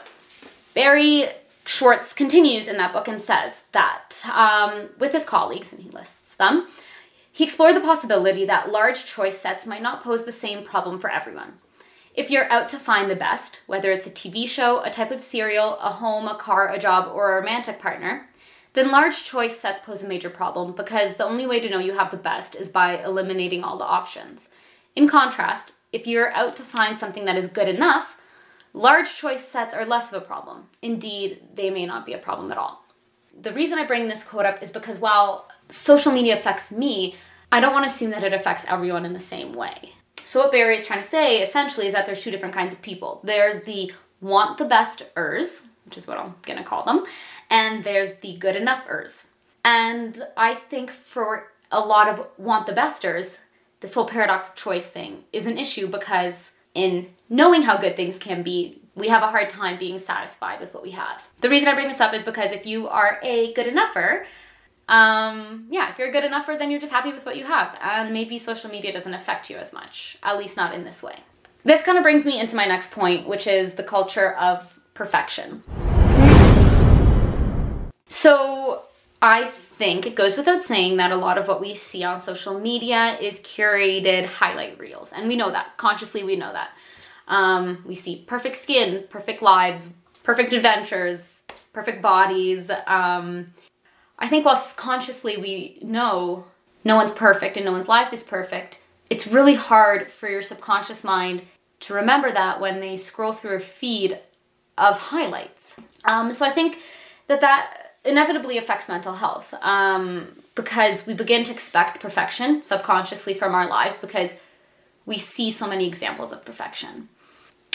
Barry 0.75 1.28
Schwartz 1.68 2.14
continues 2.14 2.66
in 2.66 2.78
that 2.78 2.94
book 2.94 3.08
and 3.08 3.20
says 3.20 3.64
that 3.72 4.25
um, 4.32 4.88
with 4.98 5.12
his 5.12 5.26
colleagues, 5.26 5.70
and 5.70 5.82
he 5.82 5.90
lists 5.90 6.34
them, 6.37 6.66
he 7.30 7.44
explored 7.44 7.76
the 7.76 7.80
possibility 7.80 8.46
that 8.46 8.72
large 8.72 9.04
choice 9.04 9.38
sets 9.38 9.66
might 9.66 9.82
not 9.82 10.02
pose 10.02 10.25
the 10.25 10.32
same 10.32 10.64
problem 10.64 10.98
for 10.98 11.10
everyone. 11.10 11.58
If 12.14 12.30
you're 12.30 12.50
out 12.50 12.70
to 12.70 12.78
find 12.78 13.10
the 13.10 13.16
best, 13.16 13.60
whether 13.66 13.90
it's 13.90 14.06
a 14.06 14.10
TV 14.10 14.48
show, 14.48 14.82
a 14.82 14.90
type 14.90 15.10
of 15.10 15.22
cereal, 15.22 15.76
a 15.80 15.92
home, 15.92 16.26
a 16.26 16.38
car, 16.38 16.72
a 16.72 16.78
job, 16.78 17.12
or 17.14 17.32
a 17.32 17.40
romantic 17.40 17.78
partner, 17.78 18.30
then 18.72 18.90
large 18.90 19.25
choice 19.25 19.60
sets 19.60 19.82
pose 19.84 20.02
a 20.02 20.08
major 20.08 20.30
problem 20.30 20.72
because 20.72 21.16
the 21.16 21.26
only 21.26 21.46
way 21.46 21.60
to 21.60 21.68
know 21.68 21.78
you 21.78 21.92
have 21.92 22.10
the 22.10 22.16
best 22.16 22.56
is 22.56 22.70
by 22.70 23.04
eliminating 23.04 23.62
all 23.62 23.76
the 23.76 23.84
options. 23.84 24.48
In 24.96 25.06
contrast, 25.06 25.72
if 25.92 26.06
you're 26.06 26.32
out 26.32 26.56
to 26.56 26.62
find 26.62 26.96
something 26.96 27.26
that 27.26 27.37
is 27.37 27.46
good 27.46 27.68
enough, 27.68 28.17
large 28.72 29.14
choice 29.14 29.46
sets 29.46 29.75
are 29.75 29.84
less 29.84 30.12
of 30.12 30.22
a 30.22 30.25
problem. 30.25 30.68
Indeed, 30.82 31.42
they 31.54 31.70
may 31.70 31.87
not 31.87 32.06
be 32.06 32.12
a 32.12 32.18
problem 32.18 32.50
at 32.50 32.58
all. 32.58 32.84
The 33.40 33.52
reason 33.52 33.78
I 33.78 33.87
bring 33.87 34.08
this 34.08 34.25
quote 34.25 34.46
up 34.46 34.62
is 34.62 34.70
because 34.70 34.98
while 34.98 35.48
social 35.68 36.12
media 36.12 36.34
affects 36.34 36.70
me, 36.70 37.16
I 37.50 37.60
don't 37.60 37.72
want 37.72 37.84
to 37.84 37.90
assume 37.90 38.10
that 38.10 38.25
it 38.25 38.32
affects 38.32 38.66
everyone 38.68 39.04
in 39.04 39.12
the 39.12 39.20
same 39.20 39.52
way. 39.54 39.92
So, 40.25 40.40
what 40.40 40.52
Barry 40.52 40.76
is 40.76 40.84
trying 40.84 41.00
to 41.00 41.08
say 41.08 41.40
essentially 41.40 41.87
is 41.87 41.94
that 41.94 42.04
there's 42.04 42.20
two 42.20 42.30
different 42.30 42.54
kinds 42.54 42.72
of 42.72 42.82
people 42.82 43.20
there's 43.25 43.62
the 43.62 43.92
want 44.20 44.58
the 44.58 44.64
best 44.64 45.02
ers, 45.16 45.66
which 45.84 45.96
is 45.96 46.06
what 46.06 46.18
I'm 46.18 46.34
gonna 46.42 46.64
call 46.64 46.84
them, 46.84 47.06
and 47.48 47.82
there's 47.82 48.14
the 48.16 48.37
good 48.37 48.56
enough 48.56 48.84
ers. 48.88 49.28
And 49.64 50.22
I 50.37 50.54
think 50.54 50.90
for 50.90 51.52
a 51.70 51.80
lot 51.80 52.08
of 52.08 52.26
want 52.37 52.66
the 52.66 52.72
besters, 52.72 53.38
this 53.80 53.94
whole 53.94 54.06
paradox 54.06 54.48
of 54.48 54.54
choice 54.54 54.88
thing 54.88 55.25
is 55.32 55.46
an 55.46 55.58
issue 55.58 55.87
because 55.87 56.52
in 56.75 57.08
knowing 57.28 57.62
how 57.62 57.76
good 57.76 57.96
things 57.96 58.18
can 58.18 58.42
be, 58.42 58.80
we 58.94 59.08
have 59.08 59.22
a 59.22 59.28
hard 59.28 59.48
time 59.48 59.78
being 59.78 59.98
satisfied 59.98 60.60
with 60.60 60.75
what 60.75 60.82
we 60.82 60.90
have. 60.90 61.22
The 61.40 61.48
reason 61.48 61.68
I 61.68 61.75
bring 61.75 61.88
this 61.88 62.00
up 62.00 62.14
is 62.14 62.22
because 62.22 62.52
if 62.52 62.66
you 62.66 62.88
are 62.88 63.18
a 63.22 63.52
good 63.54 63.66
enougher, 63.66 64.26
um, 64.88 65.66
yeah, 65.70 65.90
if 65.90 65.98
you're 65.98 66.08
a 66.08 66.12
good 66.12 66.25
enougher, 66.25 66.56
then 66.56 66.70
you're 66.70 66.80
just 66.80 66.92
happy 66.92 67.12
with 67.12 67.25
what 67.26 67.37
you 67.37 67.44
have. 67.44 67.78
And 67.82 68.12
maybe 68.12 68.38
social 68.38 68.70
media 68.70 68.92
doesn't 68.92 69.14
affect 69.14 69.50
you 69.50 69.56
as 69.56 69.72
much, 69.72 70.18
at 70.22 70.38
least 70.38 70.56
not 70.56 70.75
in 70.75 70.84
this 70.84 71.02
way. 71.02 71.20
This 71.64 71.82
kind 71.82 71.98
of 71.98 72.02
brings 72.02 72.25
me 72.25 72.40
into 72.40 72.56
my 72.56 72.64
next 72.64 72.90
point, 72.90 73.28
which 73.28 73.46
is 73.46 73.75
the 73.75 73.82
culture 73.82 74.34
of 74.34 74.78
perfection. 74.94 75.62
So 78.08 78.84
I 79.20 79.44
think 79.78 80.06
it 80.06 80.16
goes 80.16 80.37
without 80.37 80.64
saying 80.64 80.97
that 80.97 81.12
a 81.12 81.16
lot 81.16 81.38
of 81.38 81.47
what 81.47 81.61
we 81.61 81.75
see 81.75 82.02
on 82.02 82.20
social 82.20 82.58
media 82.58 83.16
is 83.20 83.38
curated 83.38 84.26
highlight 84.26 84.78
reels. 84.78 85.12
And 85.12 85.28
we 85.28 85.37
know 85.37 85.50
that. 85.52 85.76
Consciously, 85.76 86.25
we 86.25 86.37
know 86.37 86.52
that. 86.52 86.70
Um, 87.28 87.85
we 87.87 87.94
see 87.94 88.25
perfect 88.26 88.56
skin, 88.56 89.04
perfect 89.08 89.40
lives, 89.40 89.90
perfect 90.25 90.52
adventures, 90.52 91.40
perfect 91.73 92.02
bodies. 92.02 92.70
Um, 92.87 93.54
I 94.18 94.26
think 94.28 94.44
whilst 94.44 94.76
consciously 94.76 95.37
we 95.37 95.78
know 95.80 96.44
no 96.85 96.97
one's 96.97 97.12
perfect 97.12 97.56
and 97.56 97.64
no 97.64 97.73
one's 97.73 97.88
life 97.88 98.12
is 98.12 98.25
perfect, 98.25 98.80
it's 99.08 99.26
really 99.26 99.54
hard 99.54 100.11
for 100.11 100.28
your 100.28 100.42
subconscious 100.42 101.04
mind 101.04 101.42
to 101.80 101.94
remember 101.94 102.32
that 102.32 102.61
when 102.61 102.80
they 102.80 102.97
scroll 102.97 103.32
through 103.32 103.56
a 103.56 103.61
feed 103.61 104.18
of 104.76 104.99
highlights. 104.99 105.76
Um, 106.04 106.32
so 106.32 106.44
I 106.44 106.50
think 106.50 106.78
that 107.28 107.40
that 107.40 107.88
inevitably 108.04 108.58
affects 108.58 108.88
mental 108.88 109.14
health 109.14 109.54
um, 109.60 110.28
because 110.54 111.06
we 111.06 111.14
begin 111.14 111.44
to 111.44 111.52
expect 111.52 112.00
perfection 112.00 112.64
subconsciously 112.64 113.34
from 113.34 113.54
our 113.54 113.68
lives 113.68 113.96
because 113.98 114.36
we 115.06 115.18
see 115.18 115.50
so 115.50 115.68
many 115.68 115.86
examples 115.86 116.32
of 116.32 116.44
perfection. 116.44 117.08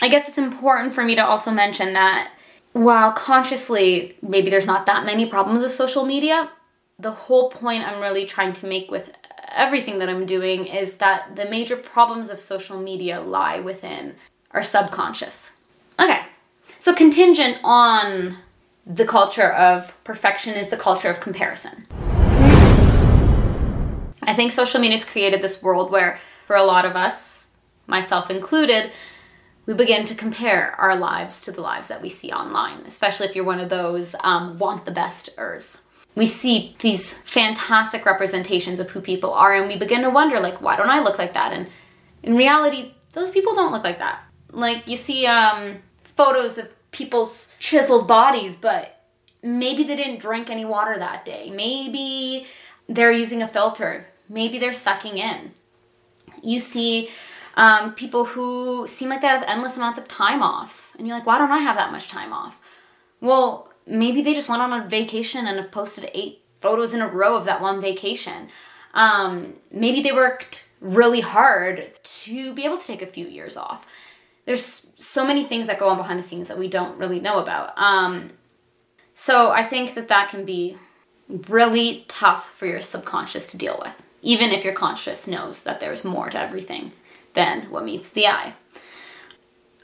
I 0.02 0.10
guess 0.10 0.28
it's 0.28 0.38
important 0.38 0.94
for 0.94 1.04
me 1.04 1.16
to 1.16 1.26
also 1.26 1.52
mention 1.52 1.94
that 1.94 2.32
while 2.74 3.12
consciously 3.12 4.18
maybe 4.22 4.50
there's 4.50 4.66
not 4.66 4.86
that 4.86 5.06
many 5.06 5.28
problems 5.28 5.62
with 5.62 5.72
social 5.72 6.06
media, 6.06 6.50
the 7.00 7.12
whole 7.12 7.50
point 7.50 7.84
I'm 7.84 8.02
really 8.02 8.26
trying 8.26 8.54
to 8.54 8.66
make 8.66 8.90
with 8.90 9.12
everything 9.50 10.00
that 10.00 10.10
I'm 10.10 10.26
doing 10.26 10.66
is 10.66 10.96
that 10.96 11.36
the 11.36 11.46
major 11.46 11.76
problems 11.76 12.30
of 12.30 12.40
social 12.40 12.80
media 12.80 13.22
lie 13.22 13.60
within 13.60 14.16
our 14.52 14.64
subconscious. 14.64 15.52
Okay, 16.00 16.22
so 16.80 16.94
contingent 16.94 17.58
on 17.64 18.38
the 18.86 19.06
culture 19.06 19.52
of 19.52 19.94
perfection 20.04 20.56
is 20.56 20.70
the 20.70 20.78
culture 20.78 21.10
of 21.10 21.22
comparison. 21.22 21.86
I 24.22 24.34
think 24.36 24.52
social 24.52 24.80
media 24.80 24.98
has 24.98 25.06
created 25.06 25.42
this 25.42 25.62
world 25.62 25.92
where, 25.92 26.20
for 26.46 26.56
a 26.56 26.64
lot 26.64 26.86
of 26.86 26.96
us, 26.96 27.48
myself 27.88 28.30
included, 28.30 28.92
we 29.66 29.74
begin 29.74 30.06
to 30.06 30.16
compare 30.16 30.76
our 30.78 30.98
lives 30.98 31.40
to 31.42 31.52
the 31.52 31.62
lives 31.62 31.88
that 31.88 32.02
we 32.02 32.10
see 32.10 32.32
online, 32.32 32.80
especially 32.86 33.28
if 33.28 33.36
you're 33.36 33.46
one 33.46 33.62
of 33.62 33.70
those 33.70 34.16
um, 34.24 34.58
want 34.60 34.86
the 34.86 34.92
besters. 34.92 35.78
We 36.16 36.26
see 36.26 36.76
these 36.80 37.14
fantastic 37.14 38.06
representations 38.06 38.80
of 38.80 38.90
who 38.90 39.00
people 39.02 39.34
are, 39.34 39.56
and 39.56 39.68
we 39.68 39.78
begin 39.78 40.02
to 40.02 40.10
wonder, 40.10 40.40
like, 40.40 40.62
why 40.62 40.76
don't 40.76 40.90
I 40.90 41.00
look 41.00 41.18
like 41.18 41.34
that? 41.34 41.54
And 41.54 41.68
in 42.22 42.36
reality, 42.36 42.94
those 43.14 43.32
people 43.32 43.56
don't 43.56 43.72
look 43.72 43.84
like 43.84 44.00
that. 44.00 44.24
Like, 44.52 44.88
you 44.90 44.98
see 44.98 45.26
um, 45.26 45.78
photos 46.04 46.58
of 46.58 46.70
people's 46.94 47.50
chiseled 47.60 48.08
bodies, 48.08 48.56
but 48.56 49.02
maybe 49.42 49.84
they 49.84 49.96
didn't 49.96 50.22
drink 50.22 50.50
any 50.50 50.64
water 50.64 50.98
that 50.98 51.26
day. 51.26 51.52
Maybe 51.54 52.48
they're 52.88 53.12
using 53.12 53.42
a 53.42 53.48
filter. 53.48 54.08
Maybe 54.30 54.58
they're 54.58 54.74
sucking 54.74 55.18
in. 55.18 55.52
You 56.42 56.60
see 56.60 57.10
um, 57.56 57.94
people 57.94 58.26
who 58.26 58.88
seem 58.88 59.10
like 59.10 59.22
they 59.22 59.28
have 59.28 59.44
endless 59.44 59.78
amounts 59.78 60.00
of 60.00 60.08
time 60.08 60.42
off. 60.42 60.94
And 60.98 61.08
you're 61.08 61.18
like, 61.18 61.26
why 61.26 61.38
don't 61.38 61.52
I 61.52 61.60
have 61.60 61.76
that 61.76 61.92
much 61.92 62.08
time 62.08 62.32
off? 62.32 62.60
Well, 63.22 63.72
maybe 63.86 64.22
they 64.22 64.34
just 64.34 64.50
went 64.50 64.62
on 64.62 64.74
a 64.74 64.88
vacation 64.88 65.48
and 65.48 65.58
have 65.58 65.72
posted 65.72 66.10
eight 66.14 66.42
photos 66.62 66.94
in 66.94 67.02
a 67.02 67.08
row 67.08 67.36
of 67.36 67.46
that 67.46 67.62
one 67.62 67.82
vacation. 67.82 68.50
Um, 68.94 69.56
maybe 69.72 70.02
they 70.02 70.12
worked 70.12 70.66
really 70.80 71.22
hard 71.22 71.98
to 72.04 72.54
be 72.54 72.66
able 72.66 72.78
to 72.78 72.86
take 72.86 73.02
a 73.02 73.08
few 73.08 73.28
years 73.28 73.58
off. 73.58 73.86
There's 74.46 74.88
so 74.98 75.26
many 75.26 75.44
things 75.46 75.68
that 75.68 75.80
go 75.80 75.88
on 75.88 75.98
behind 75.98 76.20
the 76.20 76.24
scenes 76.24 76.48
that 76.48 76.60
we 76.60 76.68
don't 76.68 76.98
really 76.98 77.20
know 77.20 77.40
about. 77.40 77.78
Um, 77.78 78.32
so 79.14 79.52
I 79.52 79.64
think 79.64 79.96
that 79.96 80.08
that 80.10 80.30
can 80.30 80.46
be 80.46 80.78
really 81.50 82.06
tough 82.08 82.50
for 82.56 82.66
your 82.66 82.82
subconscious 82.82 83.52
to 83.52 83.58
deal 83.58 83.80
with, 83.84 84.02
even 84.22 84.52
if 84.52 84.64
your 84.64 84.74
conscious 84.74 85.28
knows 85.28 85.64
that 85.64 85.80
there's 85.80 86.04
more 86.04 86.30
to 86.30 86.40
everything 86.40 86.92
than 87.34 87.64
what 87.72 87.86
meets 87.86 88.10
the 88.10 88.28
eye. 88.28 88.54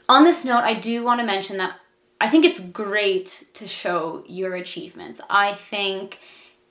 On 0.08 0.24
this 0.24 0.44
note, 0.44 0.64
I 0.64 0.74
do 0.74 1.02
want 1.02 1.20
to 1.20 1.26
mention 1.26 1.56
that 1.58 1.76
I 2.20 2.28
think 2.28 2.44
it's 2.44 2.60
great 2.60 3.46
to 3.54 3.66
show 3.66 4.24
your 4.26 4.56
achievements. 4.56 5.20
I 5.30 5.54
think 5.54 6.18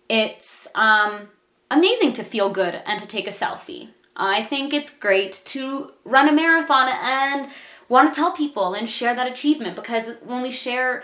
it's 0.08 0.68
um, 0.76 1.30
amazing 1.72 2.14
to 2.14 2.24
feel 2.24 2.52
good 2.52 2.82
and 2.86 3.02
to 3.02 3.08
take 3.08 3.28
a 3.28 3.32
selfie. 3.32 3.90
I 4.16 4.44
think 4.44 4.74
it's 4.74 4.90
great 4.90 5.42
to 5.46 5.92
run 6.04 6.28
a 6.28 6.34
marathon 6.34 6.90
and 6.90 7.50
want 7.90 8.14
to 8.14 8.18
tell 8.18 8.32
people 8.32 8.74
and 8.74 8.90
share 8.90 9.16
that 9.16 9.30
achievement 9.30 9.76
because 9.76 10.10
when 10.24 10.42
we 10.42 10.52
share 10.52 11.04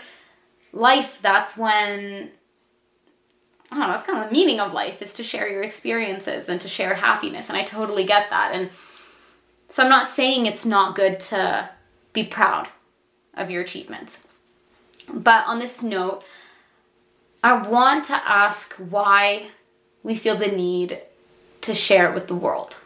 life, 0.72 1.18
that's 1.20 1.56
when 1.56 2.30
I 3.70 3.76
don't 3.76 3.88
know, 3.88 3.92
that's 3.92 4.04
kind 4.04 4.22
of 4.22 4.28
the 4.28 4.32
meaning 4.32 4.60
of 4.60 4.72
life 4.72 5.02
is 5.02 5.12
to 5.14 5.24
share 5.24 5.48
your 5.48 5.62
experiences 5.62 6.48
and 6.48 6.60
to 6.60 6.68
share 6.68 6.94
happiness. 6.94 7.48
And 7.48 7.58
I 7.58 7.64
totally 7.64 8.04
get 8.04 8.30
that. 8.30 8.52
And 8.54 8.70
so 9.68 9.82
I'm 9.82 9.88
not 9.88 10.06
saying 10.06 10.46
it's 10.46 10.64
not 10.64 10.94
good 10.94 11.18
to 11.20 11.68
be 12.12 12.24
proud 12.24 12.68
of 13.34 13.50
your 13.50 13.62
achievements. 13.62 14.20
But 15.12 15.46
on 15.46 15.58
this 15.58 15.82
note, 15.82 16.22
I 17.42 17.66
want 17.68 18.04
to 18.06 18.14
ask 18.14 18.74
why 18.74 19.50
we 20.02 20.14
feel 20.14 20.36
the 20.36 20.46
need 20.46 21.02
to 21.62 21.74
share 21.74 22.08
it 22.08 22.14
with 22.14 22.28
the 22.28 22.34
world. 22.34 22.76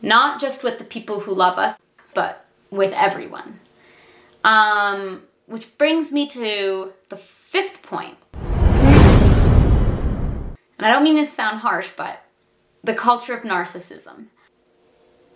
Not 0.00 0.40
just 0.40 0.64
with 0.64 0.78
the 0.78 0.84
people 0.84 1.20
who 1.20 1.34
love 1.34 1.58
us, 1.58 1.78
but 2.14 2.43
with 2.70 2.92
everyone. 2.92 3.60
Um, 4.42 5.22
which 5.46 5.76
brings 5.78 6.12
me 6.12 6.28
to 6.28 6.92
the 7.08 7.16
fifth 7.16 7.82
point. 7.82 8.16
And 10.78 10.86
I 10.86 10.92
don't 10.92 11.04
mean 11.04 11.16
to 11.16 11.24
sound 11.24 11.60
harsh, 11.60 11.90
but 11.96 12.24
the 12.82 12.94
culture 12.94 13.34
of 13.34 13.42
narcissism. 13.42 14.26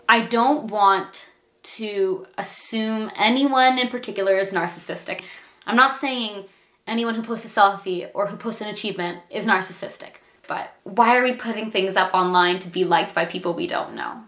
I 0.09 0.27
don't 0.27 0.71
want 0.71 1.27
to 1.63 2.27
assume 2.37 3.11
anyone 3.17 3.79
in 3.79 3.89
particular 3.89 4.39
is 4.39 4.53
narcissistic. 4.53 5.23
I'm 5.67 5.77
not 5.77 5.93
saying 5.93 6.47
anyone 6.87 7.15
who 7.15 7.23
posts 7.23 7.45
a 7.45 7.61
selfie 7.61 8.11
or 8.15 8.27
who 8.27 8.37
posts 8.37 8.61
an 8.61 8.69
achievement 8.69 9.21
is 9.31 9.47
narcissistic, 9.47 10.13
but 10.47 10.73
why 10.85 11.17
are 11.17 11.23
we 11.23 11.35
putting 11.35 11.71
things 11.71 11.97
up 11.97 12.15
online 12.15 12.59
to 12.61 12.69
be 12.69 12.85
liked 12.85 13.15
by 13.15 13.27
people 13.27 13.53
we 13.53 13.67
don't 13.67 13.95
know? 13.95 14.23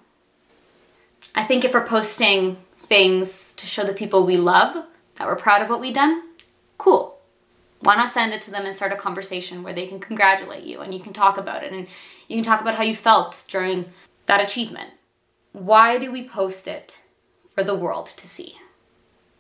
I 1.35 1.45
think 1.45 1.65
if 1.65 1.73
we're 1.73 1.87
posting 1.87 2.59
things 2.91 3.55
to 3.55 3.67
show 3.67 3.85
the 3.85 3.95
people 3.95 4.27
we 4.27 4.37
love 4.37 4.85
that 5.15 5.27
we're 5.27 5.37
proud 5.37 5.63
of 5.63 5.69
what 5.69 5.81
we've 5.81 5.95
done, 5.95 6.25
cool. 6.77 7.19
Why 7.79 7.95
not 7.95 8.11
send 8.11 8.33
it 8.35 8.43
to 8.43 8.51
them 8.51 8.67
and 8.67 8.75
start 8.75 8.93
a 8.93 8.97
conversation 8.97 9.63
where 9.63 9.73
they 9.73 9.87
can 9.87 10.01
congratulate 10.01 10.65
you 10.65 10.81
and 10.81 10.93
you 10.93 10.99
can 10.99 11.13
talk 11.13 11.39
about 11.39 11.63
it 11.63 11.73
and 11.73 11.87
you 12.27 12.37
can 12.37 12.45
talk 12.45 12.61
about 12.61 12.75
how 12.75 12.83
you 12.83 12.97
felt 12.97 13.45
during 13.47 13.87
that 14.27 14.43
achievement? 14.43 14.91
Why 15.53 15.99
do 15.99 16.11
we 16.11 16.29
post 16.29 16.67
it 16.67 16.97
for 17.55 17.63
the 17.63 17.77
world 17.77 18.07
to 18.17 18.27
see? 18.27 18.57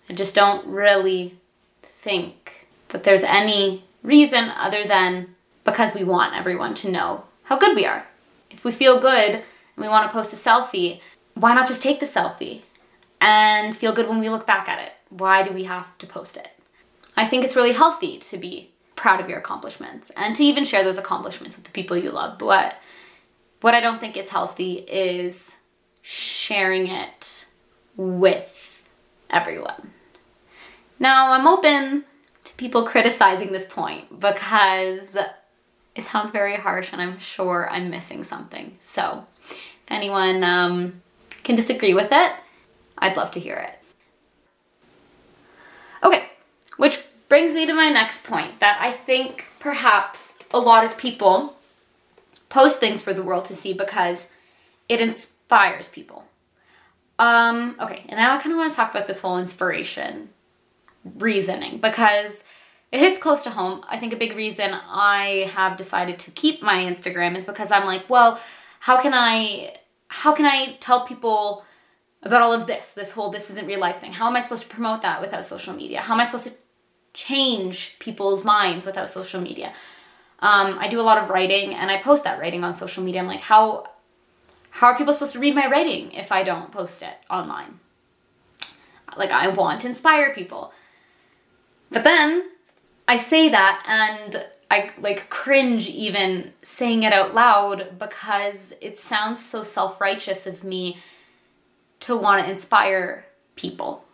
I 0.08 0.12
just 0.12 0.34
don't 0.34 0.64
really 0.66 1.36
think 1.82 2.68
that 2.90 3.02
there's 3.02 3.24
any 3.24 3.82
reason 4.04 4.50
other 4.50 4.84
than 4.84 5.34
because 5.64 5.92
we 5.92 6.04
want 6.04 6.36
everyone 6.36 6.74
to 6.74 6.90
know 6.90 7.24
how 7.42 7.58
good 7.58 7.74
we 7.74 7.84
are. 7.84 8.06
If 8.50 8.62
we 8.62 8.70
feel 8.70 9.00
good 9.00 9.34
and 9.34 9.44
we 9.76 9.88
want 9.88 10.08
to 10.08 10.12
post 10.12 10.32
a 10.32 10.36
selfie, 10.36 11.00
why 11.34 11.52
not 11.52 11.66
just 11.66 11.82
take 11.82 11.98
the 11.98 12.06
selfie 12.06 12.62
and 13.20 13.76
feel 13.76 13.94
good 13.94 14.08
when 14.08 14.20
we 14.20 14.28
look 14.28 14.46
back 14.46 14.68
at 14.68 14.82
it? 14.82 14.92
Why 15.10 15.42
do 15.42 15.52
we 15.52 15.64
have 15.64 15.96
to 15.98 16.06
post 16.06 16.36
it? 16.36 16.48
I 17.16 17.26
think 17.26 17.44
it's 17.44 17.56
really 17.56 17.72
healthy 17.72 18.18
to 18.18 18.38
be 18.38 18.70
proud 18.96 19.20
of 19.20 19.28
your 19.28 19.38
accomplishments 19.38 20.10
and 20.16 20.36
to 20.36 20.44
even 20.44 20.64
share 20.64 20.84
those 20.84 20.98
accomplishments 20.98 21.56
with 21.56 21.64
the 21.64 21.70
people 21.70 21.96
you 21.96 22.10
love. 22.10 22.38
But 22.38 22.76
what 23.60 23.74
I 23.74 23.80
don't 23.80 24.00
think 24.00 24.16
is 24.16 24.28
healthy 24.28 24.74
is 24.74 25.56
sharing 26.02 26.86
it 26.86 27.46
with 27.96 28.82
everyone. 29.28 29.92
Now, 30.98 31.32
I'm 31.32 31.46
open 31.46 32.04
to 32.44 32.54
people 32.54 32.86
criticizing 32.86 33.52
this 33.52 33.64
point 33.68 34.20
because 34.20 35.16
it 35.94 36.04
sounds 36.04 36.30
very 36.30 36.56
harsh 36.56 36.90
and 36.92 37.00
I'm 37.00 37.18
sure 37.18 37.68
I'm 37.70 37.90
missing 37.90 38.22
something. 38.22 38.76
So, 38.80 39.26
if 39.50 39.56
anyone 39.88 40.44
um, 40.44 41.02
can 41.42 41.56
disagree 41.56 41.94
with 41.94 42.08
it, 42.12 42.32
I'd 43.00 43.16
love 43.16 43.30
to 43.32 43.40
hear 43.40 43.56
it. 43.56 43.78
Okay, 46.02 46.26
which 46.76 47.00
brings 47.28 47.54
me 47.54 47.66
to 47.66 47.72
my 47.72 47.88
next 47.88 48.24
point 48.24 48.60
that 48.60 48.78
I 48.80 48.92
think 48.92 49.46
perhaps 49.58 50.34
a 50.52 50.58
lot 50.58 50.84
of 50.84 50.96
people 50.96 51.56
post 52.48 52.80
things 52.80 53.02
for 53.02 53.14
the 53.14 53.22
world 53.22 53.44
to 53.46 53.56
see 53.56 53.72
because 53.72 54.30
it 54.88 55.00
inspires 55.00 55.88
people. 55.88 56.24
Um, 57.18 57.76
okay, 57.80 58.04
and 58.08 58.18
now 58.18 58.34
I 58.34 58.38
kind 58.38 58.52
of 58.52 58.58
want 58.58 58.72
to 58.72 58.76
talk 58.76 58.90
about 58.90 59.06
this 59.06 59.20
whole 59.20 59.38
inspiration 59.38 60.30
reasoning 61.18 61.78
because 61.78 62.44
it 62.92 62.98
hits 62.98 63.18
close 63.18 63.42
to 63.44 63.50
home. 63.50 63.84
I 63.88 63.98
think 63.98 64.12
a 64.12 64.16
big 64.16 64.34
reason 64.34 64.72
I 64.72 65.50
have 65.54 65.76
decided 65.76 66.18
to 66.20 66.30
keep 66.32 66.62
my 66.62 66.78
Instagram 66.78 67.36
is 67.36 67.44
because 67.44 67.70
I'm 67.70 67.86
like, 67.86 68.08
well, 68.10 68.40
how 68.80 69.00
can 69.00 69.14
I 69.14 69.76
how 70.08 70.34
can 70.34 70.46
I 70.46 70.76
tell 70.80 71.06
people 71.06 71.64
about 72.22 72.42
all 72.42 72.52
of 72.52 72.66
this, 72.66 72.92
this 72.92 73.12
whole 73.12 73.30
this 73.30 73.50
isn't 73.50 73.66
real 73.66 73.80
life 73.80 74.00
thing? 74.00 74.12
How 74.12 74.28
am 74.28 74.36
I 74.36 74.40
supposed 74.40 74.62
to 74.64 74.68
promote 74.68 75.02
that 75.02 75.20
without 75.20 75.44
social 75.44 75.74
media? 75.74 76.00
How 76.00 76.14
am 76.14 76.20
I 76.20 76.24
supposed 76.24 76.46
to 76.46 76.54
change 77.14 77.96
people's 77.98 78.44
minds 78.44 78.86
without 78.86 79.08
social 79.08 79.40
media? 79.40 79.72
Um, 80.40 80.78
I 80.78 80.88
do 80.88 81.00
a 81.00 81.02
lot 81.02 81.18
of 81.18 81.28
writing 81.28 81.74
and 81.74 81.90
I 81.90 82.00
post 82.02 82.24
that 82.24 82.38
writing 82.38 82.64
on 82.64 82.74
social 82.74 83.02
media. 83.02 83.20
I'm 83.20 83.26
like, 83.26 83.40
how 83.40 83.86
how 84.70 84.86
are 84.86 84.96
people 84.96 85.12
supposed 85.12 85.32
to 85.32 85.40
read 85.40 85.54
my 85.54 85.66
writing 85.66 86.12
if 86.12 86.30
I 86.30 86.42
don't 86.42 86.70
post 86.70 87.02
it 87.02 87.14
online? 87.28 87.80
Like 89.16 89.30
I 89.30 89.48
want 89.48 89.80
to 89.82 89.88
inspire 89.88 90.32
people. 90.32 90.72
But 91.90 92.04
then 92.04 92.50
I 93.08 93.16
say 93.16 93.48
that 93.48 93.82
and 93.86 94.46
I 94.70 94.92
like 95.00 95.28
cringe 95.30 95.88
even 95.88 96.52
saying 96.62 97.02
it 97.02 97.12
out 97.12 97.34
loud 97.34 97.98
because 97.98 98.72
it 98.80 98.96
sounds 98.96 99.44
so 99.44 99.62
self 99.62 100.00
righteous 100.00 100.46
of 100.46 100.62
me 100.62 100.98
to 102.00 102.16
want 102.16 102.44
to 102.44 102.50
inspire 102.50 103.24
people. 103.56 104.04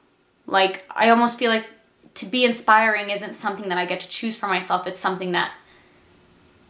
Like, 0.47 0.85
I 0.91 1.11
almost 1.11 1.39
feel 1.39 1.51
like 1.51 1.67
to 2.15 2.27
be 2.27 2.45
inspiring 2.45 3.11
isn't 3.11 3.35
something 3.35 3.69
that 3.69 3.79
I 3.79 3.87
get 3.87 4.01
to 4.01 4.09
choose 4.09 4.37
for 4.37 4.47
myself, 4.47 4.87
it's 4.87 5.01
something 5.01 5.33
that 5.33 5.53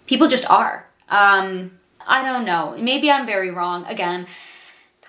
people 0.07 0.29
just 0.29 0.49
are. 0.51 0.87
Um, 1.09 1.79
I 2.07 2.23
don't 2.23 2.45
know. 2.45 2.77
Maybe 2.79 3.11
I'm 3.11 3.27
very 3.27 3.51
wrong. 3.51 3.85
Again, 3.87 4.27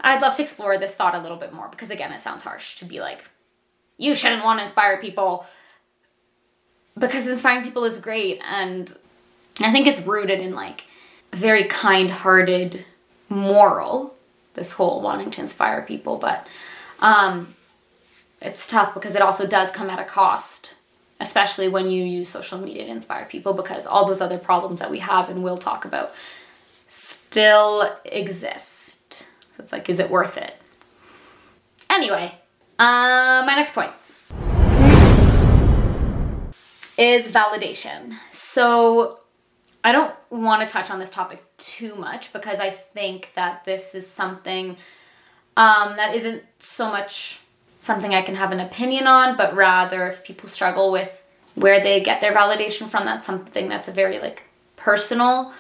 I'd 0.01 0.21
love 0.21 0.35
to 0.35 0.41
explore 0.41 0.77
this 0.77 0.93
thought 0.93 1.15
a 1.15 1.19
little 1.19 1.37
bit 1.37 1.53
more 1.53 1.67
because, 1.69 1.89
again, 1.89 2.11
it 2.11 2.19
sounds 2.19 2.43
harsh 2.43 2.75
to 2.77 2.85
be 2.85 2.99
like, 2.99 3.23
you 3.97 4.13
shouldn't 4.13 4.43
want 4.43 4.59
to 4.59 4.63
inspire 4.63 4.97
people 4.97 5.45
because 6.97 7.27
inspiring 7.27 7.63
people 7.63 7.83
is 7.83 7.99
great 7.99 8.41
and 8.47 8.95
I 9.59 9.71
think 9.71 9.87
it's 9.87 10.01
rooted 10.01 10.39
in 10.39 10.55
like 10.55 10.85
a 11.33 11.37
very 11.37 11.65
kind-hearted 11.65 12.85
moral 13.29 14.16
this 14.57 14.73
whole 14.73 15.01
wanting 15.01 15.31
to 15.31 15.39
inspire 15.39 15.81
people 15.83 16.17
but 16.17 16.45
um 16.99 17.55
it's 18.41 18.67
tough 18.67 18.93
because 18.93 19.15
it 19.15 19.21
also 19.21 19.47
does 19.47 19.71
come 19.71 19.89
at 19.89 19.99
a 19.99 20.03
cost 20.03 20.73
especially 21.21 21.69
when 21.69 21.89
you 21.89 22.03
use 22.03 22.27
social 22.27 22.59
media 22.59 22.83
to 22.83 22.91
inspire 22.91 23.25
people 23.25 23.53
because 23.53 23.85
all 23.85 24.05
those 24.05 24.19
other 24.19 24.37
problems 24.37 24.81
that 24.81 24.91
we 24.91 24.99
have 24.99 25.29
and 25.29 25.41
will 25.41 25.57
talk 25.57 25.85
about 25.85 26.13
still 26.87 27.89
exist 28.03 29.25
so 29.55 29.63
it's 29.63 29.71
like 29.71 29.89
is 29.89 29.99
it 29.99 30.09
worth 30.09 30.37
it 30.37 30.55
anyway 31.89 32.33
uh, 32.79 33.41
my 33.45 33.55
next 33.55 33.73
point 33.73 33.91
is 36.97 37.27
validation. 37.27 38.17
So 38.31 39.19
I 39.87 39.93
don't 39.93 40.13
want 40.29 40.61
to 40.61 40.67
touch 40.67 40.91
on 40.91 40.99
this 40.99 41.09
topic 41.09 41.41
too 41.55 41.95
much 41.95 42.33
because 42.33 42.59
I 42.59 42.71
think 42.71 43.31
that 43.35 43.63
this 43.63 43.95
is 43.95 44.05
something 44.05 44.75
um, 45.55 45.95
that 45.95 46.13
isn't 46.13 46.43
so 46.59 46.89
much 46.91 47.39
something 47.79 48.13
I 48.13 48.21
can 48.21 48.35
have 48.35 48.51
an 48.51 48.59
opinion 48.59 49.07
on, 49.07 49.37
but 49.37 49.55
rather 49.55 50.05
if 50.07 50.25
people 50.25 50.49
struggle 50.49 50.91
with 50.91 51.23
where 51.55 51.81
they 51.81 52.01
get 52.01 52.19
their 52.19 52.33
validation 52.33 52.89
from, 52.89 53.05
that's 53.05 53.25
something 53.25 53.69
that's 53.69 53.87
a 53.87 53.93
very 53.93 54.19
like 54.19 54.43
personal 54.75 55.53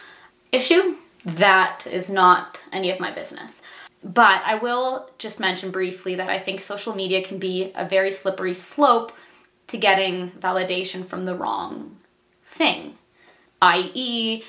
issue. 0.51 0.97
That 1.23 1.87
is 1.89 2.09
not 2.09 2.61
any 2.73 2.91
of 2.91 2.99
my 2.99 3.11
business. 3.11 3.61
But 4.03 4.41
I 4.43 4.55
will 4.55 5.09
just 5.19 5.39
mention 5.39 5.71
briefly 5.71 6.15
that 6.15 6.29
I 6.29 6.37
think 6.37 6.59
social 6.59 6.93
media 6.93 7.23
can 7.23 7.39
be 7.39 7.71
a 7.75 7.87
very 7.87 8.11
slippery 8.11 8.53
slope 8.53 9.13
to 9.67 9.77
getting 9.77 10.31
validation 10.31 11.05
from 11.05 11.23
the 11.23 11.33
wrong 11.33 11.95
thing, 12.43 12.97
i.e., 13.61 14.43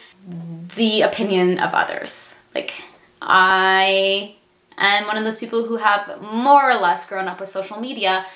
the 0.76 1.02
opinion 1.02 1.58
of 1.58 1.74
others. 1.74 2.34
Like, 2.54 2.74
I 3.22 4.36
am 4.76 5.06
one 5.06 5.16
of 5.16 5.24
those 5.24 5.38
people 5.38 5.66
who 5.66 5.76
have 5.76 6.20
more 6.22 6.70
or 6.70 6.76
less 6.76 7.06
grown 7.06 7.28
up 7.28 7.40
with 7.40 7.48
social 7.48 7.80
media. 7.80 8.26